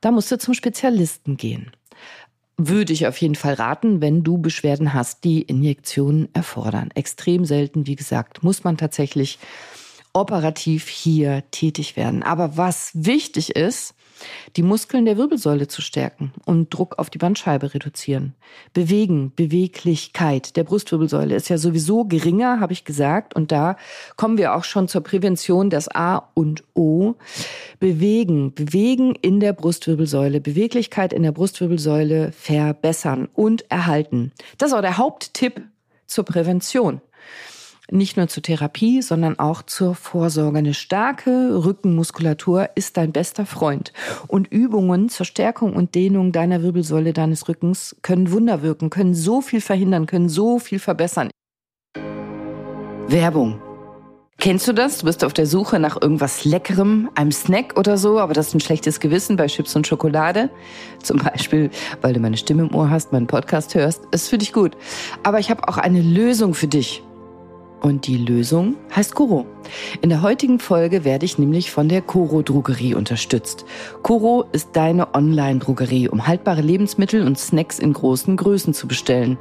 Da 0.00 0.10
musst 0.10 0.30
du 0.30 0.38
zum 0.38 0.54
Spezialisten 0.54 1.36
gehen. 1.36 1.70
Würde 2.56 2.92
ich 2.92 3.06
auf 3.06 3.16
jeden 3.16 3.34
Fall 3.34 3.54
raten, 3.54 4.00
wenn 4.00 4.22
du 4.22 4.38
Beschwerden 4.38 4.94
hast, 4.94 5.24
die 5.24 5.42
Injektionen 5.42 6.28
erfordern. 6.34 6.90
Extrem 6.94 7.44
selten, 7.44 7.86
wie 7.86 7.96
gesagt, 7.96 8.42
muss 8.42 8.62
man 8.62 8.76
tatsächlich 8.76 9.38
operativ 10.12 10.88
hier 10.88 11.42
tätig 11.50 11.96
werden. 11.96 12.22
Aber 12.22 12.56
was 12.56 12.92
wichtig 12.94 13.56
ist, 13.56 13.93
die 14.56 14.62
Muskeln 14.62 15.04
der 15.04 15.16
Wirbelsäule 15.16 15.68
zu 15.68 15.82
stärken 15.82 16.32
und 16.44 16.72
Druck 16.72 16.98
auf 16.98 17.10
die 17.10 17.18
Bandscheibe 17.18 17.74
reduzieren. 17.74 18.34
Bewegen, 18.72 19.32
Beweglichkeit 19.34 20.56
der 20.56 20.64
Brustwirbelsäule 20.64 21.34
ist 21.34 21.48
ja 21.48 21.58
sowieso 21.58 22.04
geringer, 22.04 22.60
habe 22.60 22.72
ich 22.72 22.84
gesagt. 22.84 23.34
Und 23.34 23.52
da 23.52 23.76
kommen 24.16 24.38
wir 24.38 24.54
auch 24.54 24.64
schon 24.64 24.88
zur 24.88 25.02
Prävention, 25.02 25.70
das 25.70 25.88
A 25.94 26.30
und 26.34 26.64
O. 26.74 27.14
Bewegen, 27.80 28.54
bewegen 28.54 29.14
in 29.20 29.40
der 29.40 29.52
Brustwirbelsäule, 29.52 30.40
Beweglichkeit 30.40 31.12
in 31.12 31.22
der 31.22 31.32
Brustwirbelsäule 31.32 32.32
verbessern 32.32 33.28
und 33.34 33.70
erhalten. 33.70 34.32
Das 34.58 34.70
ist 34.70 34.76
auch 34.76 34.82
der 34.82 34.98
Haupttipp 34.98 35.62
zur 36.06 36.24
Prävention 36.24 37.00
nicht 37.90 38.16
nur 38.16 38.28
zur 38.28 38.42
Therapie, 38.42 39.02
sondern 39.02 39.38
auch 39.38 39.62
zur 39.62 39.94
Vorsorge. 39.94 40.58
Eine 40.58 40.74
starke 40.74 41.64
Rückenmuskulatur 41.64 42.70
ist 42.74 42.96
dein 42.96 43.12
bester 43.12 43.46
Freund. 43.46 43.92
Und 44.26 44.48
Übungen 44.48 45.08
zur 45.08 45.26
Stärkung 45.26 45.74
und 45.74 45.94
Dehnung 45.94 46.32
deiner 46.32 46.62
Wirbelsäule, 46.62 47.12
deines 47.12 47.48
Rückens 47.48 47.96
können 48.02 48.32
Wunder 48.32 48.62
wirken, 48.62 48.90
können 48.90 49.14
so 49.14 49.40
viel 49.40 49.60
verhindern, 49.60 50.06
können 50.06 50.28
so 50.28 50.58
viel 50.58 50.78
verbessern. 50.78 51.30
Werbung. 53.08 53.60
Kennst 54.38 54.66
du 54.66 54.72
das? 54.72 54.98
Du 54.98 55.06
bist 55.06 55.24
auf 55.24 55.32
der 55.32 55.46
Suche 55.46 55.78
nach 55.78 56.00
irgendwas 56.00 56.44
Leckerem, 56.44 57.08
einem 57.14 57.32
Snack 57.32 57.78
oder 57.78 57.96
so, 57.96 58.18
aber 58.18 58.34
das 58.34 58.48
ist 58.48 58.54
ein 58.54 58.60
schlechtes 58.60 58.98
Gewissen 58.98 59.36
bei 59.36 59.46
Chips 59.46 59.76
und 59.76 59.86
Schokolade. 59.86 60.50
Zum 61.02 61.18
Beispiel, 61.18 61.70
weil 62.00 62.12
du 62.12 62.20
meine 62.20 62.36
Stimme 62.36 62.62
im 62.62 62.74
Ohr 62.74 62.90
hast, 62.90 63.12
meinen 63.12 63.26
Podcast 63.26 63.74
hörst. 63.74 64.02
Ist 64.10 64.28
für 64.28 64.38
dich 64.38 64.52
gut. 64.52 64.76
Aber 65.22 65.38
ich 65.38 65.50
habe 65.50 65.68
auch 65.68 65.78
eine 65.78 66.02
Lösung 66.02 66.54
für 66.54 66.66
dich. 66.66 67.02
Und 67.84 68.06
die 68.06 68.16
Lösung 68.16 68.76
heißt 68.96 69.14
Koro. 69.14 69.44
In 70.00 70.08
der 70.08 70.22
heutigen 70.22 70.58
Folge 70.58 71.04
werde 71.04 71.26
ich 71.26 71.36
nämlich 71.36 71.70
von 71.70 71.86
der 71.86 72.00
Koro 72.00 72.40
Drogerie 72.40 72.94
unterstützt. 72.94 73.66
Koro 74.02 74.46
ist 74.52 74.70
deine 74.72 75.14
Online-Drogerie, 75.14 76.08
um 76.08 76.26
haltbare 76.26 76.62
Lebensmittel 76.62 77.26
und 77.26 77.38
Snacks 77.38 77.78
in 77.78 77.92
großen 77.92 78.38
Größen 78.38 78.72
zu 78.72 78.88
bestellen, 78.88 79.36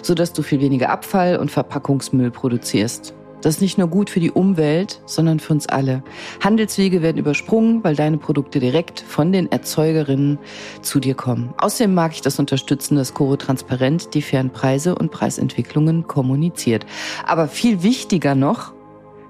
sodass 0.00 0.32
du 0.32 0.42
viel 0.42 0.60
weniger 0.60 0.90
Abfall 0.90 1.38
und 1.38 1.50
Verpackungsmüll 1.50 2.30
produzierst. 2.30 3.14
Das 3.40 3.56
ist 3.56 3.60
nicht 3.60 3.78
nur 3.78 3.88
gut 3.88 4.10
für 4.10 4.20
die 4.20 4.32
Umwelt, 4.32 5.00
sondern 5.06 5.38
für 5.38 5.52
uns 5.52 5.68
alle. 5.68 6.02
Handelswege 6.42 7.02
werden 7.02 7.18
übersprungen, 7.18 7.84
weil 7.84 7.94
deine 7.94 8.18
Produkte 8.18 8.58
direkt 8.58 9.00
von 9.00 9.30
den 9.32 9.50
Erzeugerinnen 9.50 10.38
zu 10.82 10.98
dir 10.98 11.14
kommen. 11.14 11.54
Außerdem 11.58 11.94
mag 11.94 12.12
ich 12.12 12.20
das 12.20 12.38
Unterstützen, 12.38 12.96
dass 12.96 13.14
Coro 13.14 13.36
transparent 13.36 14.14
die 14.14 14.22
fairen 14.22 14.50
Preise 14.50 14.94
und 14.94 15.12
Preisentwicklungen 15.12 16.06
kommuniziert. 16.08 16.84
Aber 17.26 17.46
viel 17.46 17.82
wichtiger 17.82 18.34
noch, 18.34 18.72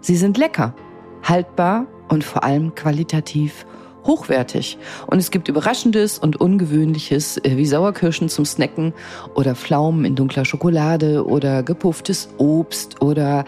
sie 0.00 0.16
sind 0.16 0.38
lecker, 0.38 0.74
haltbar 1.22 1.86
und 2.08 2.24
vor 2.24 2.44
allem 2.44 2.74
qualitativ 2.74 3.66
hochwertig. 4.08 4.76
Und 5.06 5.18
es 5.18 5.30
gibt 5.30 5.46
Überraschendes 5.46 6.18
und 6.18 6.40
Ungewöhnliches, 6.40 7.36
äh, 7.38 7.56
wie 7.56 7.66
Sauerkirschen 7.66 8.28
zum 8.28 8.44
Snacken 8.44 8.92
oder 9.34 9.54
Pflaumen 9.54 10.04
in 10.04 10.16
dunkler 10.16 10.44
Schokolade 10.44 11.24
oder 11.24 11.62
gepufftes 11.62 12.28
Obst 12.38 13.00
oder 13.00 13.44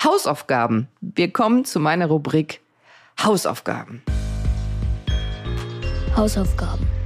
Hausaufgaben. 0.04 0.88
Wir 1.02 1.32
kommen 1.32 1.66
zu 1.66 1.80
meiner 1.80 2.08
Rubrik 2.08 2.62
Hausaufgaben. 3.24 4.04
Hausaufgaben. 6.16 6.97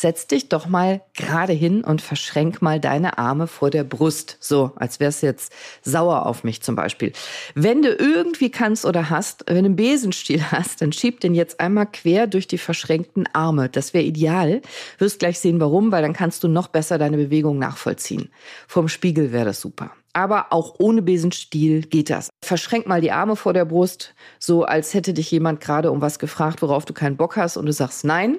Setz 0.00 0.28
dich 0.28 0.48
doch 0.48 0.68
mal 0.68 1.00
gerade 1.12 1.52
hin 1.52 1.82
und 1.82 2.00
verschränk 2.00 2.62
mal 2.62 2.78
deine 2.78 3.18
Arme 3.18 3.48
vor 3.48 3.68
der 3.68 3.82
Brust. 3.82 4.36
So, 4.38 4.70
als 4.76 5.00
wär's 5.00 5.22
jetzt 5.22 5.52
sauer 5.82 6.26
auf 6.26 6.44
mich 6.44 6.62
zum 6.62 6.76
Beispiel. 6.76 7.10
Wenn 7.56 7.82
du 7.82 7.92
irgendwie 7.92 8.48
kannst 8.48 8.84
oder 8.84 9.10
hast, 9.10 9.42
wenn 9.48 9.56
du 9.56 9.64
einen 9.64 9.74
Besenstiel 9.74 10.40
hast, 10.52 10.82
dann 10.82 10.92
schieb 10.92 11.18
den 11.18 11.34
jetzt 11.34 11.58
einmal 11.58 11.86
quer 11.86 12.28
durch 12.28 12.46
die 12.46 12.58
verschränkten 12.58 13.28
Arme. 13.32 13.70
Das 13.70 13.92
wäre 13.92 14.04
ideal. 14.04 14.62
Wirst 14.98 15.18
gleich 15.18 15.40
sehen, 15.40 15.58
warum, 15.58 15.90
weil 15.90 16.02
dann 16.02 16.12
kannst 16.12 16.44
du 16.44 16.48
noch 16.48 16.68
besser 16.68 16.96
deine 16.98 17.16
Bewegung 17.16 17.58
nachvollziehen. 17.58 18.30
Vom 18.68 18.86
Spiegel 18.86 19.32
wäre 19.32 19.46
das 19.46 19.60
super. 19.60 19.90
Aber 20.12 20.52
auch 20.52 20.76
ohne 20.78 21.02
Besenstiel 21.02 21.80
geht 21.80 22.08
das. 22.08 22.30
Verschränk 22.44 22.86
mal 22.86 23.00
die 23.00 23.10
Arme 23.10 23.34
vor 23.34 23.52
der 23.52 23.64
Brust, 23.64 24.14
so 24.38 24.62
als 24.62 24.94
hätte 24.94 25.12
dich 25.12 25.28
jemand 25.32 25.60
gerade 25.60 25.90
um 25.90 26.00
was 26.00 26.20
gefragt, 26.20 26.62
worauf 26.62 26.84
du 26.84 26.92
keinen 26.92 27.16
Bock 27.16 27.36
hast 27.36 27.56
und 27.56 27.66
du 27.66 27.72
sagst 27.72 28.04
nein. 28.04 28.38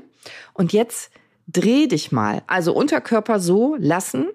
Und 0.53 0.71
jetzt 0.71 1.11
dreh 1.51 1.87
dich 1.87 2.11
mal. 2.11 2.43
Also 2.47 2.73
Unterkörper 2.73 3.39
so 3.39 3.75
lassen. 3.79 4.27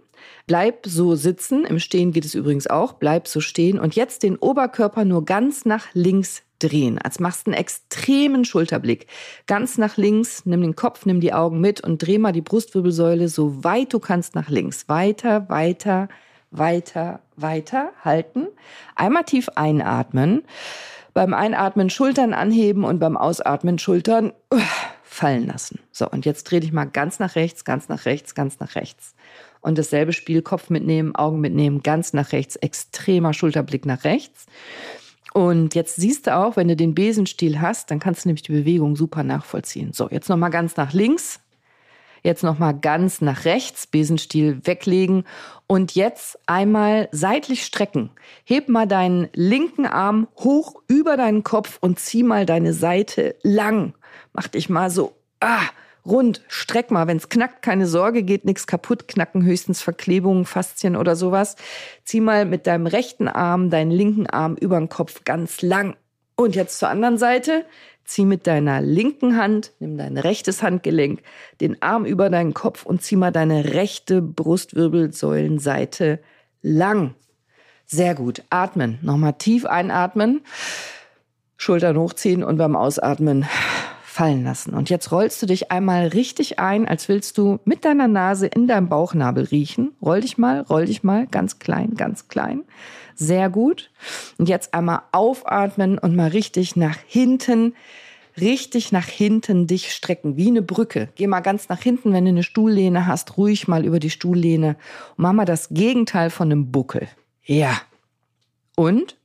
Bleib 0.46 0.86
so 0.86 1.14
sitzen. 1.14 1.64
Im 1.64 1.78
Stehen 1.78 2.12
geht 2.12 2.24
es 2.24 2.34
übrigens 2.34 2.66
auch. 2.66 2.94
Bleib 2.94 3.28
so 3.28 3.40
stehen. 3.40 3.78
Und 3.78 3.96
jetzt 3.96 4.22
den 4.22 4.36
Oberkörper 4.36 5.04
nur 5.04 5.24
ganz 5.24 5.64
nach 5.64 5.86
links 5.94 6.42
drehen. 6.58 6.98
Als 6.98 7.20
machst 7.20 7.46
du 7.46 7.50
einen 7.50 7.60
extremen 7.60 8.44
Schulterblick. 8.44 9.06
Ganz 9.46 9.78
nach 9.78 9.96
links. 9.96 10.44
Nimm 10.44 10.60
den 10.60 10.76
Kopf, 10.76 11.06
nimm 11.06 11.20
die 11.20 11.32
Augen 11.32 11.60
mit 11.60 11.80
und 11.80 11.98
dreh 11.98 12.18
mal 12.18 12.32
die 12.32 12.42
Brustwirbelsäule 12.42 13.28
so 13.28 13.64
weit 13.64 13.92
du 13.92 14.00
kannst 14.00 14.34
nach 14.34 14.48
links. 14.48 14.88
Weiter, 14.88 15.48
weiter, 15.48 16.08
weiter, 16.50 17.20
weiter. 17.36 17.92
Halten. 18.02 18.48
Einmal 18.96 19.24
tief 19.24 19.48
einatmen. 19.54 20.42
Beim 21.12 21.32
Einatmen 21.32 21.90
Schultern 21.90 22.34
anheben 22.34 22.84
und 22.84 22.98
beim 22.98 23.16
Ausatmen 23.16 23.78
Schultern 23.78 24.32
uh, 24.52 24.58
fallen 25.14 25.46
lassen. 25.46 25.78
So, 25.92 26.08
und 26.08 26.26
jetzt 26.26 26.44
dreh 26.44 26.60
dich 26.60 26.72
mal 26.72 26.86
ganz 26.86 27.18
nach 27.18 27.36
rechts, 27.36 27.64
ganz 27.64 27.88
nach 27.88 28.04
rechts, 28.04 28.34
ganz 28.34 28.58
nach 28.58 28.74
rechts. 28.74 29.14
Und 29.60 29.78
dasselbe 29.78 30.12
Spiel, 30.12 30.42
Kopf 30.42 30.70
mitnehmen, 30.70 31.14
Augen 31.14 31.40
mitnehmen, 31.40 31.82
ganz 31.82 32.12
nach 32.12 32.32
rechts, 32.32 32.56
extremer 32.56 33.32
Schulterblick 33.32 33.86
nach 33.86 34.04
rechts. 34.04 34.46
Und 35.32 35.74
jetzt 35.74 35.96
siehst 35.96 36.26
du 36.26 36.36
auch, 36.36 36.56
wenn 36.56 36.68
du 36.68 36.76
den 36.76 36.94
Besenstiel 36.94 37.60
hast, 37.60 37.90
dann 37.90 38.00
kannst 38.00 38.24
du 38.24 38.28
nämlich 38.28 38.42
die 38.42 38.52
Bewegung 38.52 38.96
super 38.96 39.22
nachvollziehen. 39.22 39.92
So, 39.92 40.08
jetzt 40.10 40.28
nochmal 40.28 40.50
ganz 40.50 40.76
nach 40.76 40.92
links. 40.92 41.40
Jetzt 42.22 42.42
nochmal 42.42 42.74
ganz 42.78 43.20
nach 43.20 43.44
rechts, 43.44 43.86
Besenstiel 43.86 44.60
weglegen 44.64 45.24
und 45.66 45.94
jetzt 45.94 46.38
einmal 46.46 47.10
seitlich 47.12 47.64
strecken. 47.64 48.10
Heb 48.44 48.70
mal 48.70 48.86
deinen 48.86 49.28
linken 49.34 49.84
Arm 49.84 50.26
hoch 50.38 50.80
über 50.88 51.18
deinen 51.18 51.42
Kopf 51.42 51.76
und 51.82 51.98
zieh 51.98 52.22
mal 52.22 52.46
deine 52.46 52.72
Seite 52.72 53.36
lang. 53.42 53.92
Mach 54.32 54.48
dich 54.48 54.68
mal 54.68 54.90
so 54.90 55.14
ah, 55.44 55.68
rund, 56.06 56.42
streck 56.48 56.90
mal. 56.90 57.06
Wenn's 57.06 57.28
knackt, 57.28 57.62
keine 57.62 57.86
Sorge, 57.86 58.22
geht 58.22 58.44
nichts 58.44 58.66
kaputt, 58.66 59.08
knacken 59.08 59.44
höchstens 59.44 59.82
Verklebungen, 59.82 60.44
Faszien 60.44 60.96
oder 60.96 61.16
sowas. 61.16 61.56
Zieh 62.04 62.20
mal 62.20 62.44
mit 62.44 62.66
deinem 62.66 62.86
rechten 62.86 63.28
Arm 63.28 63.70
deinen 63.70 63.90
linken 63.90 64.26
Arm 64.26 64.56
über 64.56 64.78
den 64.78 64.88
Kopf 64.88 65.24
ganz 65.24 65.62
lang. 65.62 65.96
Und 66.36 66.56
jetzt 66.56 66.78
zur 66.78 66.88
anderen 66.88 67.18
Seite. 67.18 67.64
Zieh 68.06 68.26
mit 68.26 68.46
deiner 68.46 68.82
linken 68.82 69.38
Hand, 69.38 69.72
nimm 69.78 69.96
dein 69.96 70.18
rechtes 70.18 70.62
Handgelenk, 70.62 71.22
den 71.62 71.80
Arm 71.80 72.04
über 72.04 72.28
deinen 72.28 72.52
Kopf 72.52 72.84
und 72.84 73.02
zieh 73.02 73.16
mal 73.16 73.30
deine 73.30 73.72
rechte 73.72 74.20
Brustwirbelsäulenseite 74.20 76.20
lang. 76.60 77.14
Sehr 77.86 78.14
gut. 78.14 78.42
Atmen. 78.50 78.98
Nochmal 79.00 79.36
tief 79.38 79.64
einatmen. 79.64 80.42
Schultern 81.56 81.96
hochziehen 81.96 82.44
und 82.44 82.58
beim 82.58 82.76
Ausatmen 82.76 83.46
fallen 84.14 84.44
lassen. 84.44 84.74
Und 84.74 84.90
jetzt 84.90 85.10
rollst 85.10 85.42
du 85.42 85.46
dich 85.46 85.72
einmal 85.72 86.06
richtig 86.06 86.60
ein, 86.60 86.86
als 86.86 87.08
willst 87.08 87.36
du 87.36 87.58
mit 87.64 87.84
deiner 87.84 88.06
Nase 88.06 88.46
in 88.46 88.68
deinem 88.68 88.88
Bauchnabel 88.88 89.46
riechen. 89.46 89.96
Roll 90.00 90.20
dich 90.20 90.38
mal, 90.38 90.60
roll 90.60 90.84
dich 90.84 91.02
mal, 91.02 91.26
ganz 91.26 91.58
klein, 91.58 91.94
ganz 91.96 92.28
klein. 92.28 92.62
Sehr 93.16 93.50
gut. 93.50 93.90
Und 94.38 94.48
jetzt 94.48 94.72
einmal 94.72 95.02
aufatmen 95.10 95.98
und 95.98 96.14
mal 96.14 96.28
richtig 96.28 96.76
nach 96.76 96.96
hinten, 97.08 97.74
richtig 98.40 98.92
nach 98.92 99.08
hinten 99.08 99.66
dich 99.66 99.92
strecken, 99.92 100.36
wie 100.36 100.46
eine 100.46 100.62
Brücke. 100.62 101.08
Geh 101.16 101.26
mal 101.26 101.40
ganz 101.40 101.68
nach 101.68 101.82
hinten, 101.82 102.12
wenn 102.12 102.24
du 102.24 102.30
eine 102.30 102.44
Stuhllehne 102.44 103.08
hast, 103.08 103.36
ruhig 103.36 103.66
mal 103.66 103.84
über 103.84 103.98
die 103.98 104.10
Stuhllehne. 104.10 104.76
Und 105.16 105.22
mach 105.24 105.32
mal 105.32 105.44
das 105.44 105.70
Gegenteil 105.70 106.30
von 106.30 106.52
einem 106.52 106.70
Buckel. 106.70 107.08
Ja. 107.42 107.80
Und? 108.76 109.16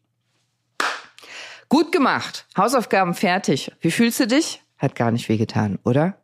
Gut 1.69 1.91
gemacht. 1.91 2.47
Hausaufgaben 2.58 3.13
fertig. 3.13 3.71
Wie 3.82 3.91
fühlst 3.91 4.19
du 4.19 4.25
dich? 4.25 4.63
Hat 4.80 4.96
gar 4.96 5.12
nicht 5.12 5.30
wehgetan, 5.30 5.78
oder? 5.84 6.15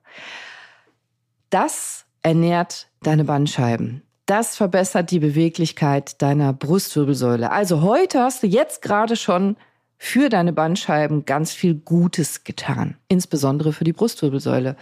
Das 1.49 2.05
ernährt 2.23 2.87
deine 3.03 3.25
Bandscheiben. 3.25 4.01
Das 4.25 4.55
verbessert 4.55 5.11
die 5.11 5.19
Beweglichkeit 5.19 6.21
deiner 6.21 6.51
Brustwirbelsäule. 6.51 7.51
Also 7.51 7.81
heute 7.81 8.21
hast 8.21 8.41
du 8.41 8.47
jetzt 8.47 8.81
gerade 8.81 9.15
schon 9.15 9.55
für 9.97 10.29
deine 10.29 10.51
Bandscheiben 10.51 11.25
ganz 11.25 11.51
viel 11.51 11.75
Gutes 11.75 12.43
getan, 12.43 12.97
insbesondere 13.07 13.71
für 13.71 13.83
die 13.83 13.93
Brustwirbelsäule. 13.93 14.75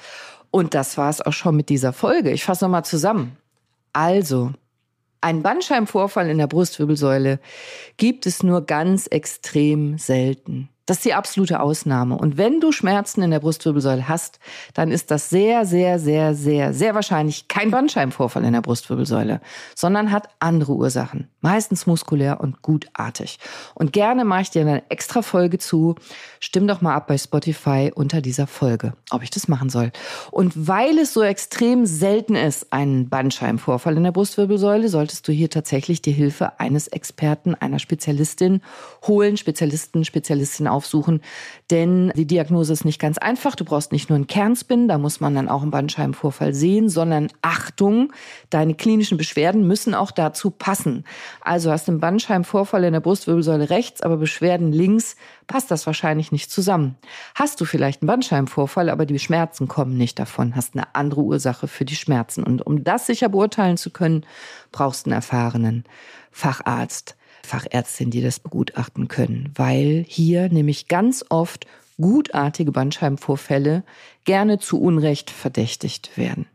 Und 0.50 0.74
das 0.74 0.98
war 0.98 1.10
es 1.10 1.20
auch 1.20 1.34
schon 1.34 1.56
mit 1.56 1.70
dieser 1.70 1.92
Folge. 1.94 2.32
Ich 2.32 2.46
fasse 2.46 2.66
nochmal 2.66 2.86
zusammen. 2.86 3.36
Also, 3.92 4.52
ein 5.20 5.42
Bandscheibenvorfall 5.42 6.30
in 6.30 6.38
der 6.38 6.48
Brustwirbelsäule 6.48 7.40
gibt 7.98 8.26
es 8.26 8.44
nur 8.44 8.66
ganz 8.66 9.08
extrem 9.08 9.98
selten. 9.98 10.70
Das 10.86 10.98
ist 10.98 11.06
die 11.06 11.13
absolute 11.13 11.62
Ausnahme. 11.62 12.17
Und 12.17 12.38
wenn 12.38 12.60
du 12.60 12.72
Schmerzen 12.72 13.22
in 13.22 13.32
der 13.32 13.39
Brustwirbelsäule 13.39 14.08
hast, 14.10 14.39
dann 14.74 14.91
ist 14.91 15.12
das 15.12 15.30
sehr, 15.30 15.65
sehr, 15.65 15.98
sehr, 15.98 16.36
sehr, 16.36 16.74
sehr 16.74 16.93
wahrscheinlich 16.93 17.48
kein 17.48 17.72
Bandscheibenvorfall 17.72 18.43
in 18.43 18.54
der 18.54 18.62
Brustwirbelsäule, 18.62 19.39
sondern 19.76 20.12
hat 20.12 20.28
andere 20.39 20.74
Ursachen. 20.74 21.33
Meistens 21.44 21.86
muskulär 21.86 22.40
und 22.40 22.62
gutartig. 22.62 23.38
Und 23.76 23.92
gerne 23.92 24.24
mache 24.24 24.44
ich 24.44 24.50
dir 24.50 24.62
eine 24.62 24.90
extra 24.90 25.22
Folge 25.22 25.58
zu. 25.58 25.96
Stimm 26.40 26.68
doch 26.68 26.80
mal 26.80 26.96
ab 26.96 27.08
bei 27.08 27.18
Spotify 27.18 27.92
unter 27.94 28.22
dieser 28.22 28.48
Folge, 28.48 28.94
ob 29.12 29.24
ich 29.24 29.30
das 29.30 29.50
machen 29.50 29.70
soll. 29.70 29.92
Und 30.32 30.68
weil 30.68 30.98
es 30.98 31.14
so 31.14 31.22
extrem 31.22 31.86
selten 31.86 32.36
ist, 32.36 32.72
einen 32.72 33.10
Bandscheibenvorfall 33.10 33.98
in 33.98 34.04
der 34.04 34.14
Brustwirbelsäule, 34.14 34.88
solltest 34.88 35.28
du 35.28 35.34
hier 35.34 35.50
tatsächlich 35.50 36.02
die 36.02 36.14
Hilfe 36.14 36.62
eines 36.62 36.88
Experten, 36.88 37.56
einer 37.56 37.80
Spezialistin 37.80 38.62
holen, 39.06 39.36
Spezialisten, 39.36 40.06
Spezialistin 40.06 40.70
aufsuchen, 40.70 41.20
denn 41.72 42.14
die 42.16 42.26
Diagnose 42.26 42.72
ist 42.72 42.86
nicht 42.86 43.00
ganz 43.00 43.18
einfach. 43.18 43.56
Du 43.56 43.66
brauchst 43.66 43.92
nicht 43.92 44.10
nur 44.10 44.16
einen 44.16 44.28
Kernspin, 44.28 44.88
da 44.88 44.98
muss 44.98 45.20
man 45.20 45.36
dann 45.36 45.50
auch 45.50 45.62
einen 45.62 45.72
Bandscheibenvorfall 45.72 46.54
sehen, 46.54 46.88
sondern 46.88 47.28
Achtung, 47.42 48.14
deine 48.50 48.76
klinischen 48.76 49.18
Beschwerden 49.18 49.68
müssen 49.68 49.94
auch 49.94 50.12
dazu 50.12 50.50
passen. 50.50 51.04
Also 51.41 51.72
hast 51.72 51.88
du 51.88 51.91
einen 51.91 52.00
Bandscheibenvorfall 52.00 52.84
in 52.84 52.93
der 52.93 53.00
Brustwirbelsäule 53.00 53.69
rechts, 53.69 54.02
aber 54.02 54.17
Beschwerden 54.17 54.72
links, 54.72 55.15
passt 55.48 55.72
das 55.72 55.86
wahrscheinlich 55.86 56.32
nicht 56.32 56.52
zusammen. 56.52 56.96
Hast 57.36 57.60
du 57.62 57.65
vielleicht 57.65 58.02
einen 58.02 58.08
Bandscheibenvorfall, 58.08 58.89
aber 58.89 59.06
die 59.06 59.19
Schmerzen 59.19 59.67
kommen 59.67 59.98
nicht 59.98 60.19
davon, 60.19 60.56
hast 60.56 60.76
eine 60.76 60.96
andere 60.96 61.22
Ursache 61.22 61.67
für 61.67 61.86
die 61.86 61.96
Schmerzen. 61.96 62.43
Und 62.43 62.65
um 62.65 62.84
das 62.84 63.08
sicher 63.08 63.30
beurteilen 63.30 63.78
zu 63.78 63.89
können, 63.89 64.26
brauchst 64.72 65.06
du 65.06 65.10
einen 65.10 65.15
erfahrenen 65.15 65.84
Facharzt. 66.32 67.15
Fachärztin, 67.46 68.10
die 68.10 68.22
das 68.22 68.39
begutachten 68.39 69.10
können, 69.10 69.52
weil 69.56 70.06
hier 70.08 70.48
nämlich 70.48 70.88
ganz 70.88 71.26
oft 71.28 71.67
gutartige 72.00 72.72
Bandscheibenvorfälle 72.72 73.84
gerne 74.26 74.60
zu 74.60 74.82
Unrecht 74.82 75.30
verdächtigt 75.30 76.17
werden. 76.17 76.48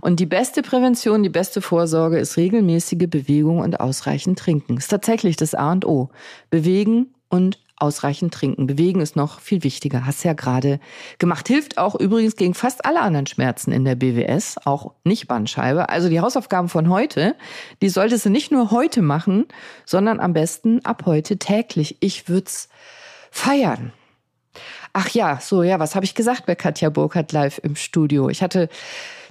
Und 0.00 0.20
die 0.20 0.26
beste 0.26 0.62
Prävention, 0.62 1.22
die 1.22 1.28
beste 1.28 1.62
Vorsorge 1.62 2.18
ist 2.18 2.36
regelmäßige 2.36 3.08
Bewegung 3.08 3.58
und 3.58 3.80
ausreichend 3.80 4.38
Trinken. 4.38 4.76
Ist 4.76 4.88
tatsächlich 4.88 5.36
das 5.36 5.54
A 5.54 5.72
und 5.72 5.84
O. 5.84 6.10
Bewegen 6.50 7.14
und 7.28 7.58
ausreichend 7.80 8.34
trinken. 8.34 8.66
Bewegen 8.66 9.00
ist 9.00 9.16
noch 9.16 9.40
viel 9.40 9.64
wichtiger. 9.64 10.06
Hast 10.06 10.22
ja 10.24 10.34
gerade 10.34 10.80
gemacht. 11.18 11.48
Hilft 11.48 11.78
auch 11.78 11.94
übrigens 11.94 12.36
gegen 12.36 12.54
fast 12.54 12.84
alle 12.84 13.00
anderen 13.00 13.26
Schmerzen 13.26 13.72
in 13.72 13.84
der 13.84 13.94
BWS, 13.94 14.58
auch 14.64 14.92
nicht 15.04 15.26
Bandscheibe. 15.26 15.88
Also 15.88 16.08
die 16.08 16.20
Hausaufgaben 16.20 16.68
von 16.68 16.90
heute, 16.90 17.34
die 17.80 17.88
solltest 17.88 18.26
du 18.26 18.30
nicht 18.30 18.52
nur 18.52 18.70
heute 18.70 19.02
machen, 19.02 19.46
sondern 19.86 20.20
am 20.20 20.34
besten 20.34 20.84
ab 20.84 21.04
heute 21.06 21.38
täglich. 21.38 21.96
Ich 22.00 22.28
würd's 22.28 22.68
feiern. 23.30 23.92
Ach 24.92 25.08
ja, 25.10 25.38
so 25.40 25.62
ja, 25.62 25.78
was 25.78 25.94
habe 25.94 26.04
ich 26.04 26.14
gesagt 26.14 26.46
bei 26.46 26.54
Katja 26.54 26.90
Burkhardt 26.90 27.32
live 27.32 27.60
im 27.62 27.76
Studio? 27.76 28.28
Ich 28.28 28.42
hatte 28.42 28.68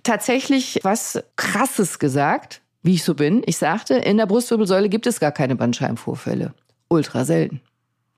tatsächlich 0.03 0.79
was 0.83 1.21
krasses 1.35 1.99
gesagt, 1.99 2.61
wie 2.81 2.95
ich 2.95 3.03
so 3.03 3.15
bin. 3.15 3.43
Ich 3.45 3.57
sagte, 3.57 3.95
in 3.95 4.17
der 4.17 4.25
Brustwirbelsäule 4.25 4.89
gibt 4.89 5.07
es 5.07 5.19
gar 5.19 5.31
keine 5.31 5.55
Bandscheibenvorfälle. 5.55 6.53
Ultra 6.87 7.25
selten. 7.25 7.61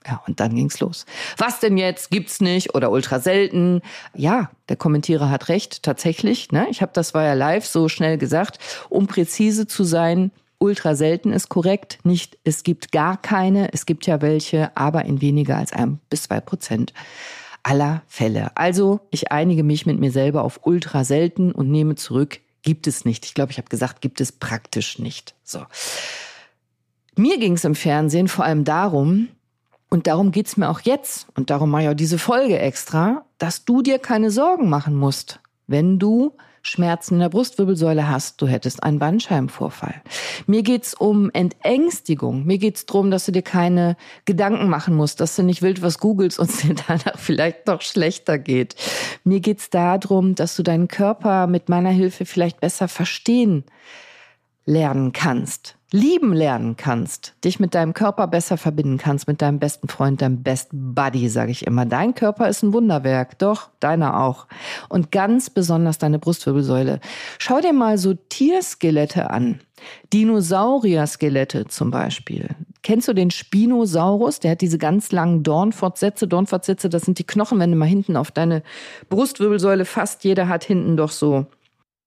Ja, 0.06 0.20
und 0.26 0.40
dann 0.40 0.54
ging's 0.54 0.80
los. 0.80 1.06
Was 1.36 1.60
denn 1.60 1.76
jetzt? 1.76 2.10
Gibt's 2.10 2.40
nicht 2.40 2.74
oder 2.74 2.90
ultra 2.90 3.20
selten? 3.20 3.82
Ja, 4.14 4.50
der 4.68 4.76
Kommentierer 4.76 5.30
hat 5.30 5.48
recht, 5.48 5.82
tatsächlich. 5.82 6.50
Ne? 6.50 6.66
Ich 6.70 6.82
habe 6.82 6.92
das 6.92 7.14
war 7.14 7.24
ja 7.24 7.34
live 7.34 7.66
so 7.66 7.88
schnell 7.88 8.18
gesagt, 8.18 8.58
um 8.88 9.06
präzise 9.06 9.66
zu 9.66 9.84
sein. 9.84 10.32
Ultra 10.58 10.94
selten 10.94 11.32
ist 11.32 11.48
korrekt, 11.48 11.98
nicht 12.04 12.38
es 12.44 12.62
gibt 12.62 12.92
gar 12.92 13.20
keine, 13.20 13.72
es 13.72 13.84
gibt 13.84 14.06
ja 14.06 14.22
welche, 14.22 14.76
aber 14.76 15.04
in 15.04 15.20
weniger 15.20 15.56
als 15.56 15.72
ein 15.72 15.98
bis 16.08 16.24
zwei 16.24 16.40
Prozent 16.40 16.92
aller 17.62 18.02
Fälle. 18.06 18.56
Also 18.56 19.00
ich 19.10 19.32
einige 19.32 19.62
mich 19.62 19.86
mit 19.86 19.98
mir 19.98 20.10
selber 20.10 20.42
auf 20.42 20.60
ultra 20.64 21.04
selten 21.04 21.52
und 21.52 21.70
nehme 21.70 21.94
zurück, 21.94 22.40
gibt 22.62 22.86
es 22.86 23.04
nicht. 23.04 23.24
Ich 23.26 23.34
glaube, 23.34 23.52
ich 23.52 23.58
habe 23.58 23.68
gesagt, 23.68 24.00
gibt 24.00 24.20
es 24.20 24.32
praktisch 24.32 24.98
nicht. 24.98 25.34
So. 25.44 25.64
Mir 27.16 27.38
ging 27.38 27.54
es 27.54 27.64
im 27.64 27.74
Fernsehen 27.74 28.28
vor 28.28 28.44
allem 28.44 28.64
darum, 28.64 29.28
und 29.90 30.06
darum 30.06 30.32
geht's 30.32 30.56
mir 30.56 30.70
auch 30.70 30.80
jetzt, 30.80 31.26
und 31.34 31.50
darum 31.50 31.70
mache 31.70 31.82
ich 31.82 31.88
auch 31.90 31.94
diese 31.94 32.18
Folge 32.18 32.58
extra, 32.58 33.26
dass 33.36 33.66
du 33.66 33.82
dir 33.82 33.98
keine 33.98 34.30
Sorgen 34.30 34.70
machen 34.70 34.96
musst, 34.96 35.38
wenn 35.66 35.98
du 35.98 36.34
Schmerzen 36.62 37.14
in 37.14 37.20
der 37.20 37.28
Brustwirbelsäule 37.28 38.08
hast, 38.08 38.40
du 38.40 38.46
hättest 38.46 38.82
einen 38.84 39.00
Bandscheibenvorfall. 39.00 40.00
Mir 40.46 40.62
geht's 40.62 40.94
um 40.94 41.28
Entängstigung. 41.32 42.46
Mir 42.46 42.58
geht's 42.58 42.86
drum, 42.86 43.10
dass 43.10 43.26
du 43.26 43.32
dir 43.32 43.42
keine 43.42 43.96
Gedanken 44.24 44.68
machen 44.68 44.94
musst, 44.94 45.20
dass 45.20 45.34
du 45.34 45.42
nicht 45.42 45.62
wild 45.62 45.82
was 45.82 45.98
googelst 45.98 46.38
und 46.38 46.50
es 46.50 46.58
dir 46.58 46.74
danach 46.74 47.18
vielleicht 47.18 47.66
noch 47.66 47.82
schlechter 47.82 48.38
geht. 48.38 48.76
Mir 49.24 49.40
geht's 49.40 49.70
darum, 49.70 50.36
dass 50.36 50.56
du 50.56 50.62
deinen 50.62 50.88
Körper 50.88 51.48
mit 51.48 51.68
meiner 51.68 51.90
Hilfe 51.90 52.24
vielleicht 52.24 52.60
besser 52.60 52.86
verstehen 52.86 53.64
lernen 54.64 55.12
kannst 55.12 55.76
lieben 55.92 56.32
lernen 56.32 56.76
kannst, 56.76 57.34
dich 57.44 57.60
mit 57.60 57.74
deinem 57.74 57.92
Körper 57.92 58.26
besser 58.26 58.56
verbinden 58.56 58.96
kannst, 58.96 59.28
mit 59.28 59.42
deinem 59.42 59.58
besten 59.58 59.88
Freund, 59.88 60.22
deinem 60.22 60.42
Best 60.42 60.70
Buddy, 60.72 61.28
sage 61.28 61.52
ich 61.52 61.66
immer. 61.66 61.84
Dein 61.84 62.14
Körper 62.14 62.48
ist 62.48 62.62
ein 62.62 62.72
Wunderwerk, 62.72 63.38
doch, 63.38 63.68
deiner 63.78 64.20
auch. 64.20 64.46
Und 64.88 65.12
ganz 65.12 65.50
besonders 65.50 65.98
deine 65.98 66.18
Brustwirbelsäule. 66.18 67.00
Schau 67.38 67.60
dir 67.60 67.74
mal 67.74 67.98
so 67.98 68.14
Tierskelette 68.14 69.30
an. 69.30 69.60
Dinosaurier-Skelette 70.12 71.66
zum 71.66 71.90
Beispiel. 71.90 72.48
Kennst 72.82 73.08
du 73.08 73.12
den 73.12 73.30
Spinosaurus? 73.30 74.40
Der 74.40 74.52
hat 74.52 74.60
diese 74.60 74.78
ganz 74.78 75.12
langen 75.12 75.42
Dornfortsätze. 75.42 76.26
Dornfortsätze, 76.26 76.88
das 76.88 77.02
sind 77.02 77.18
die 77.18 77.26
Knochen, 77.26 77.58
wenn 77.58 77.70
du 77.70 77.76
mal 77.76 77.86
hinten 77.86 78.16
auf 78.16 78.30
deine 78.30 78.62
Brustwirbelsäule 79.08 79.84
fasst. 79.84 80.24
Jeder 80.24 80.48
hat 80.48 80.64
hinten 80.64 80.96
doch 80.96 81.10
so 81.10 81.46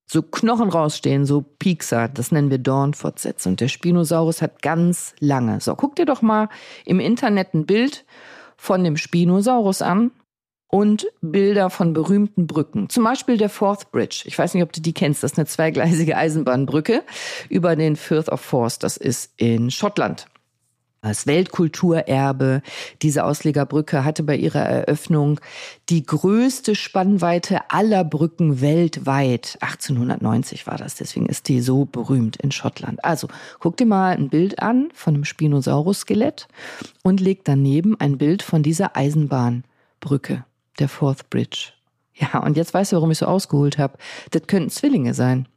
so 0.07 0.21
Knochen 0.21 0.69
rausstehen, 0.69 1.25
so 1.25 1.41
Piekser, 1.41 2.07
das 2.07 2.31
nennen 2.31 2.49
wir 2.49 2.59
Dornfortsätze. 2.59 3.49
Und 3.49 3.59
der 3.59 3.67
Spinosaurus 3.67 4.41
hat 4.41 4.61
ganz 4.61 5.13
lange. 5.19 5.59
So, 5.61 5.75
guck 5.75 5.95
dir 5.95 6.05
doch 6.05 6.21
mal 6.21 6.49
im 6.85 6.99
Internet 6.99 7.53
ein 7.53 7.65
Bild 7.65 8.05
von 8.57 8.83
dem 8.83 8.97
Spinosaurus 8.97 9.81
an 9.81 10.11
und 10.67 11.07
Bilder 11.21 11.69
von 11.69 11.93
berühmten 11.93 12.47
Brücken. 12.47 12.89
Zum 12.89 13.03
Beispiel 13.03 13.37
der 13.37 13.49
Forth 13.49 13.91
Bridge. 13.91 14.23
Ich 14.25 14.37
weiß 14.37 14.53
nicht, 14.53 14.63
ob 14.63 14.73
du 14.73 14.81
die 14.81 14.93
kennst. 14.93 15.23
Das 15.23 15.33
ist 15.33 15.37
eine 15.37 15.47
zweigleisige 15.47 16.17
Eisenbahnbrücke 16.17 17.03
über 17.49 17.75
den 17.75 17.95
Firth 17.95 18.29
of 18.29 18.41
Forth. 18.41 18.83
Das 18.83 18.97
ist 18.97 19.33
in 19.37 19.71
Schottland 19.71 20.27
als 21.05 21.27
Weltkulturerbe. 21.27 22.61
Diese 23.01 23.23
Auslegerbrücke 23.23 24.03
hatte 24.03 24.23
bei 24.23 24.35
ihrer 24.35 24.61
Eröffnung 24.61 25.39
die 25.89 26.05
größte 26.05 26.75
Spannweite 26.75 27.69
aller 27.69 28.03
Brücken 28.03 28.61
weltweit. 28.61 29.57
1890 29.61 30.67
war 30.67 30.77
das, 30.77 30.95
deswegen 30.95 31.27
ist 31.27 31.47
die 31.47 31.61
so 31.61 31.85
berühmt 31.85 32.37
in 32.37 32.51
Schottland. 32.51 33.03
Also 33.05 33.27
guck 33.59 33.77
dir 33.77 33.85
mal 33.85 34.15
ein 34.15 34.29
Bild 34.29 34.59
an 34.59 34.89
von 34.93 35.13
einem 35.13 35.25
Spinosaurus-Skelett 35.25 36.47
und 37.03 37.19
leg 37.19 37.41
daneben 37.43 37.99
ein 37.99 38.17
Bild 38.17 38.41
von 38.41 38.63
dieser 38.63 38.97
Eisenbahnbrücke, 38.97 40.43
der 40.79 40.89
Forth 40.89 41.29
Bridge. 41.29 41.73
Ja, 42.15 42.39
und 42.39 42.57
jetzt 42.57 42.73
weißt 42.73 42.91
du, 42.91 42.95
warum 42.95 43.11
ich 43.11 43.17
so 43.17 43.25
ausgeholt 43.25 43.77
habe. 43.77 43.97
Das 44.31 44.47
könnten 44.47 44.69
Zwillinge 44.69 45.13
sein. 45.13 45.47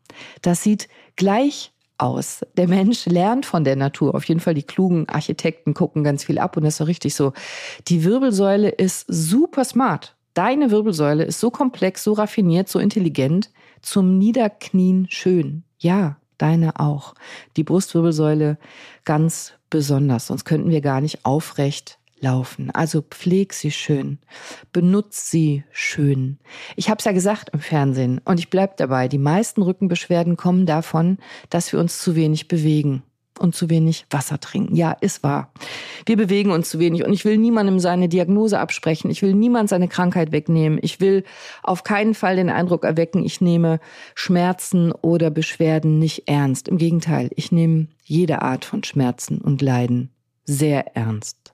Das 0.43 0.63
sieht 0.63 0.89
gleich 1.17 1.73
aus. 1.99 2.41
Der 2.57 2.69
Mensch 2.69 3.07
lernt 3.07 3.47
von 3.47 3.65
der 3.65 3.77
Natur. 3.77 4.15
Auf 4.15 4.25
jeden 4.25 4.41
Fall 4.41 4.55
die 4.55 4.63
klugen 4.63 5.09
Architekten 5.09 5.75
gucken 5.75 6.05
ganz 6.05 6.25
viel 6.25 6.39
ab 6.39 6.57
und 6.57 6.65
das 6.65 6.75
ist 6.75 6.81
auch 6.81 6.87
richtig 6.87 7.15
so. 7.15 7.33
Die 7.89 8.05
Wirbelsäule 8.05 8.69
ist 8.71 9.05
super 9.09 9.65
smart. 9.65 10.17
Deine 10.35 10.71
Wirbelsäule 10.71 11.25
ist 11.25 11.41
so 11.41 11.51
komplex, 11.51 12.05
so 12.05 12.13
raffiniert, 12.13 12.69
so 12.69 12.79
intelligent, 12.79 13.51
zum 13.83 14.19
Niederknien 14.19 15.07
schön. 15.11 15.65
Ja, 15.79 16.17
deine 16.39 16.79
auch. 16.79 17.15
Die 17.57 17.65
Brustwirbelsäule 17.65 18.59
ganz 19.05 19.55
besonders, 19.71 20.29
sonst 20.29 20.45
könnten 20.45 20.71
wir 20.71 20.81
gar 20.81 21.01
nicht 21.01 21.25
aufrecht 21.25 21.98
laufen. 22.23 22.71
Also 22.71 23.03
pfleg 23.03 23.53
sie 23.53 23.71
schön, 23.71 24.19
benutz 24.73 25.31
sie 25.31 25.65
schön. 25.71 26.39
Ich 26.77 26.89
habe 26.91 26.99
es 26.99 27.05
ja 27.05 27.13
gesagt 27.13 27.51
im 27.53 27.61
Fernsehen 27.61 28.21
und 28.25 28.39
ich 28.39 28.51
bleib 28.51 28.77
dabei. 28.77 29.09
Die 29.09 29.19
meisten 29.19 29.63
Rückenbeschwerden 29.63 30.37
kommen 30.37 30.67
davon, 30.67 31.19
dass 31.51 31.73
wir 31.73 31.81
uns 31.81 31.99
zu 31.99 32.17
wenig 32.17 32.49
bewegen 32.49 33.03
und 33.39 33.55
zu 33.55 33.71
wenig 33.71 34.07
Wasser 34.11 34.41
trinken. 34.41 34.75
Ja, 34.75 34.93
ist 34.93 35.23
wahr. 35.23 35.53
Wir 36.07 36.17
bewegen 36.17 36.51
uns 36.51 36.71
zu 36.71 36.79
wenig 36.79 37.05
und 37.05 37.13
ich 37.13 37.25
will 37.25 37.39
niemandem 37.39 37.79
seine 37.79 38.09
Diagnose 38.09 38.59
absprechen. 38.59 39.11
Ich 39.11 39.23
will 39.23 39.35
niemand 39.35 39.69
seine 39.69 39.89
Krankheit 39.89 40.33
wegnehmen. 40.33 40.79
Ich 40.83 41.01
will 41.01 41.25
auf 41.63 41.85
keinen 41.85 42.15
Fall 42.15 42.37
den 42.37 42.51
Eindruck 42.51 42.85
erwecken, 42.85 43.25
ich 43.25 43.41
nehme 43.41 43.81
Schmerzen 44.15 44.93
oder 44.93 45.31
Beschwerden 45.31 45.99
nicht 45.99 46.25
ernst. 46.27 46.69
Im 46.69 46.79
Gegenteil, 46.79 47.31
ich 47.37 47.53
nehme 47.53 47.89
jede 48.05 48.43
Art 48.43 48.65
von 48.65 48.85
Schmerzen 48.85 49.39
und 49.39 49.63
Leiden 49.63 50.11
sehr 50.45 50.97
ernst 50.97 51.53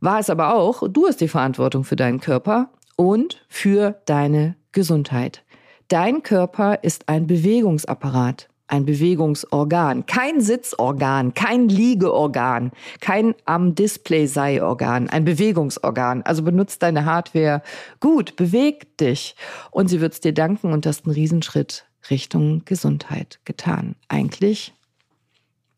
war 0.00 0.20
es 0.20 0.30
aber 0.30 0.54
auch, 0.54 0.82
du 0.88 1.06
hast 1.06 1.20
die 1.20 1.28
Verantwortung 1.28 1.84
für 1.84 1.96
deinen 1.96 2.20
Körper 2.20 2.70
und 2.96 3.44
für 3.48 4.00
deine 4.06 4.56
Gesundheit. 4.72 5.42
Dein 5.88 6.22
Körper 6.22 6.82
ist 6.82 7.08
ein 7.08 7.26
Bewegungsapparat, 7.26 8.48
ein 8.68 8.84
Bewegungsorgan, 8.84 10.06
kein 10.06 10.40
Sitzorgan, 10.40 11.34
kein 11.34 11.68
Liegeorgan, 11.68 12.72
kein 13.00 13.34
am 13.44 13.74
Display 13.74 14.26
sei 14.26 14.62
Organ, 14.62 15.08
ein 15.08 15.24
Bewegungsorgan. 15.24 16.22
Also 16.22 16.42
benutzt 16.42 16.82
deine 16.82 17.04
Hardware 17.04 17.62
gut, 18.00 18.36
beweg 18.36 18.96
dich 18.98 19.36
und 19.70 19.88
sie 19.88 20.00
wird 20.00 20.14
es 20.14 20.20
dir 20.20 20.34
danken 20.34 20.72
und 20.72 20.86
hast 20.86 21.06
einen 21.06 21.14
Riesenschritt 21.14 21.86
Richtung 22.10 22.62
Gesundheit 22.64 23.40
getan. 23.44 23.94
Eigentlich 24.08 24.74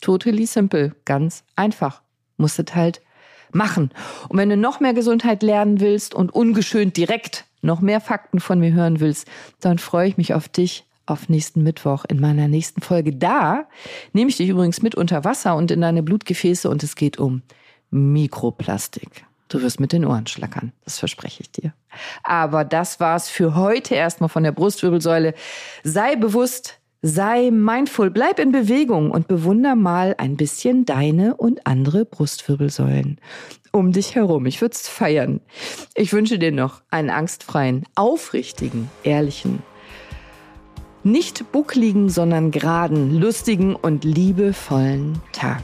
totally 0.00 0.46
simple, 0.46 0.94
ganz 1.04 1.44
einfach. 1.56 2.02
Musstet 2.36 2.74
halt 2.74 3.02
machen. 3.52 3.90
Und 4.28 4.38
wenn 4.38 4.48
du 4.48 4.56
noch 4.56 4.80
mehr 4.80 4.94
Gesundheit 4.94 5.42
lernen 5.42 5.80
willst 5.80 6.14
und 6.14 6.32
ungeschönt 6.34 6.96
direkt 6.96 7.44
noch 7.62 7.80
mehr 7.80 8.00
Fakten 8.00 8.40
von 8.40 8.60
mir 8.60 8.72
hören 8.72 9.00
willst, 9.00 9.26
dann 9.60 9.78
freue 9.78 10.08
ich 10.08 10.16
mich 10.16 10.34
auf 10.34 10.48
dich 10.48 10.84
auf 11.06 11.28
nächsten 11.28 11.62
Mittwoch 11.62 12.04
in 12.06 12.20
meiner 12.20 12.48
nächsten 12.48 12.82
Folge. 12.82 13.12
Da 13.12 13.66
nehme 14.12 14.30
ich 14.30 14.36
dich 14.36 14.48
übrigens 14.48 14.82
mit 14.82 14.94
unter 14.94 15.24
Wasser 15.24 15.56
und 15.56 15.70
in 15.70 15.80
deine 15.80 16.02
Blutgefäße 16.02 16.68
und 16.68 16.82
es 16.82 16.96
geht 16.96 17.18
um 17.18 17.42
Mikroplastik. 17.90 19.24
Du 19.48 19.62
wirst 19.62 19.80
mit 19.80 19.92
den 19.92 20.04
Ohren 20.04 20.26
schlackern, 20.26 20.72
das 20.84 20.98
verspreche 20.98 21.40
ich 21.40 21.50
dir. 21.50 21.72
Aber 22.22 22.64
das 22.64 23.00
war's 23.00 23.30
für 23.30 23.54
heute 23.54 23.94
erstmal 23.94 24.28
von 24.28 24.42
der 24.42 24.52
Brustwirbelsäule. 24.52 25.32
Sei 25.84 26.16
bewusst, 26.16 26.78
Sei 27.00 27.50
mindful, 27.52 28.10
bleib 28.10 28.40
in 28.40 28.50
Bewegung 28.50 29.12
und 29.12 29.28
bewunder 29.28 29.76
mal 29.76 30.16
ein 30.18 30.36
bisschen 30.36 30.84
deine 30.84 31.36
und 31.36 31.66
andere 31.66 32.04
Brustwirbelsäulen 32.04 33.20
um 33.72 33.92
dich 33.92 34.14
herum. 34.14 34.46
Ich 34.46 34.60
würde 34.60 34.74
es 34.74 34.88
feiern. 34.88 35.40
Ich 35.94 36.12
wünsche 36.12 36.38
dir 36.38 36.52
noch 36.52 36.82
einen 36.90 37.10
angstfreien, 37.10 37.84
aufrichtigen, 37.94 38.90
ehrlichen, 39.02 39.62
nicht 41.04 41.52
buckligen, 41.52 42.08
sondern 42.08 42.50
geraden, 42.50 43.18
lustigen 43.18 43.74
und 43.76 44.04
liebevollen 44.04 45.20
Tag. 45.32 45.62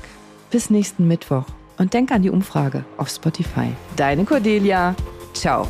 Bis 0.51 0.70
nächsten 0.70 1.09
Mittwoch 1.09 1.47
und 1.79 1.92
denk 1.92 2.12
an 2.12 2.23
die 2.23 2.31
Umfrage 2.31 2.85
auf 2.97 3.09
Spotify. 3.09 3.68
Deine 3.97 4.25
Cordelia. 4.25 4.94
Ciao. 5.35 5.66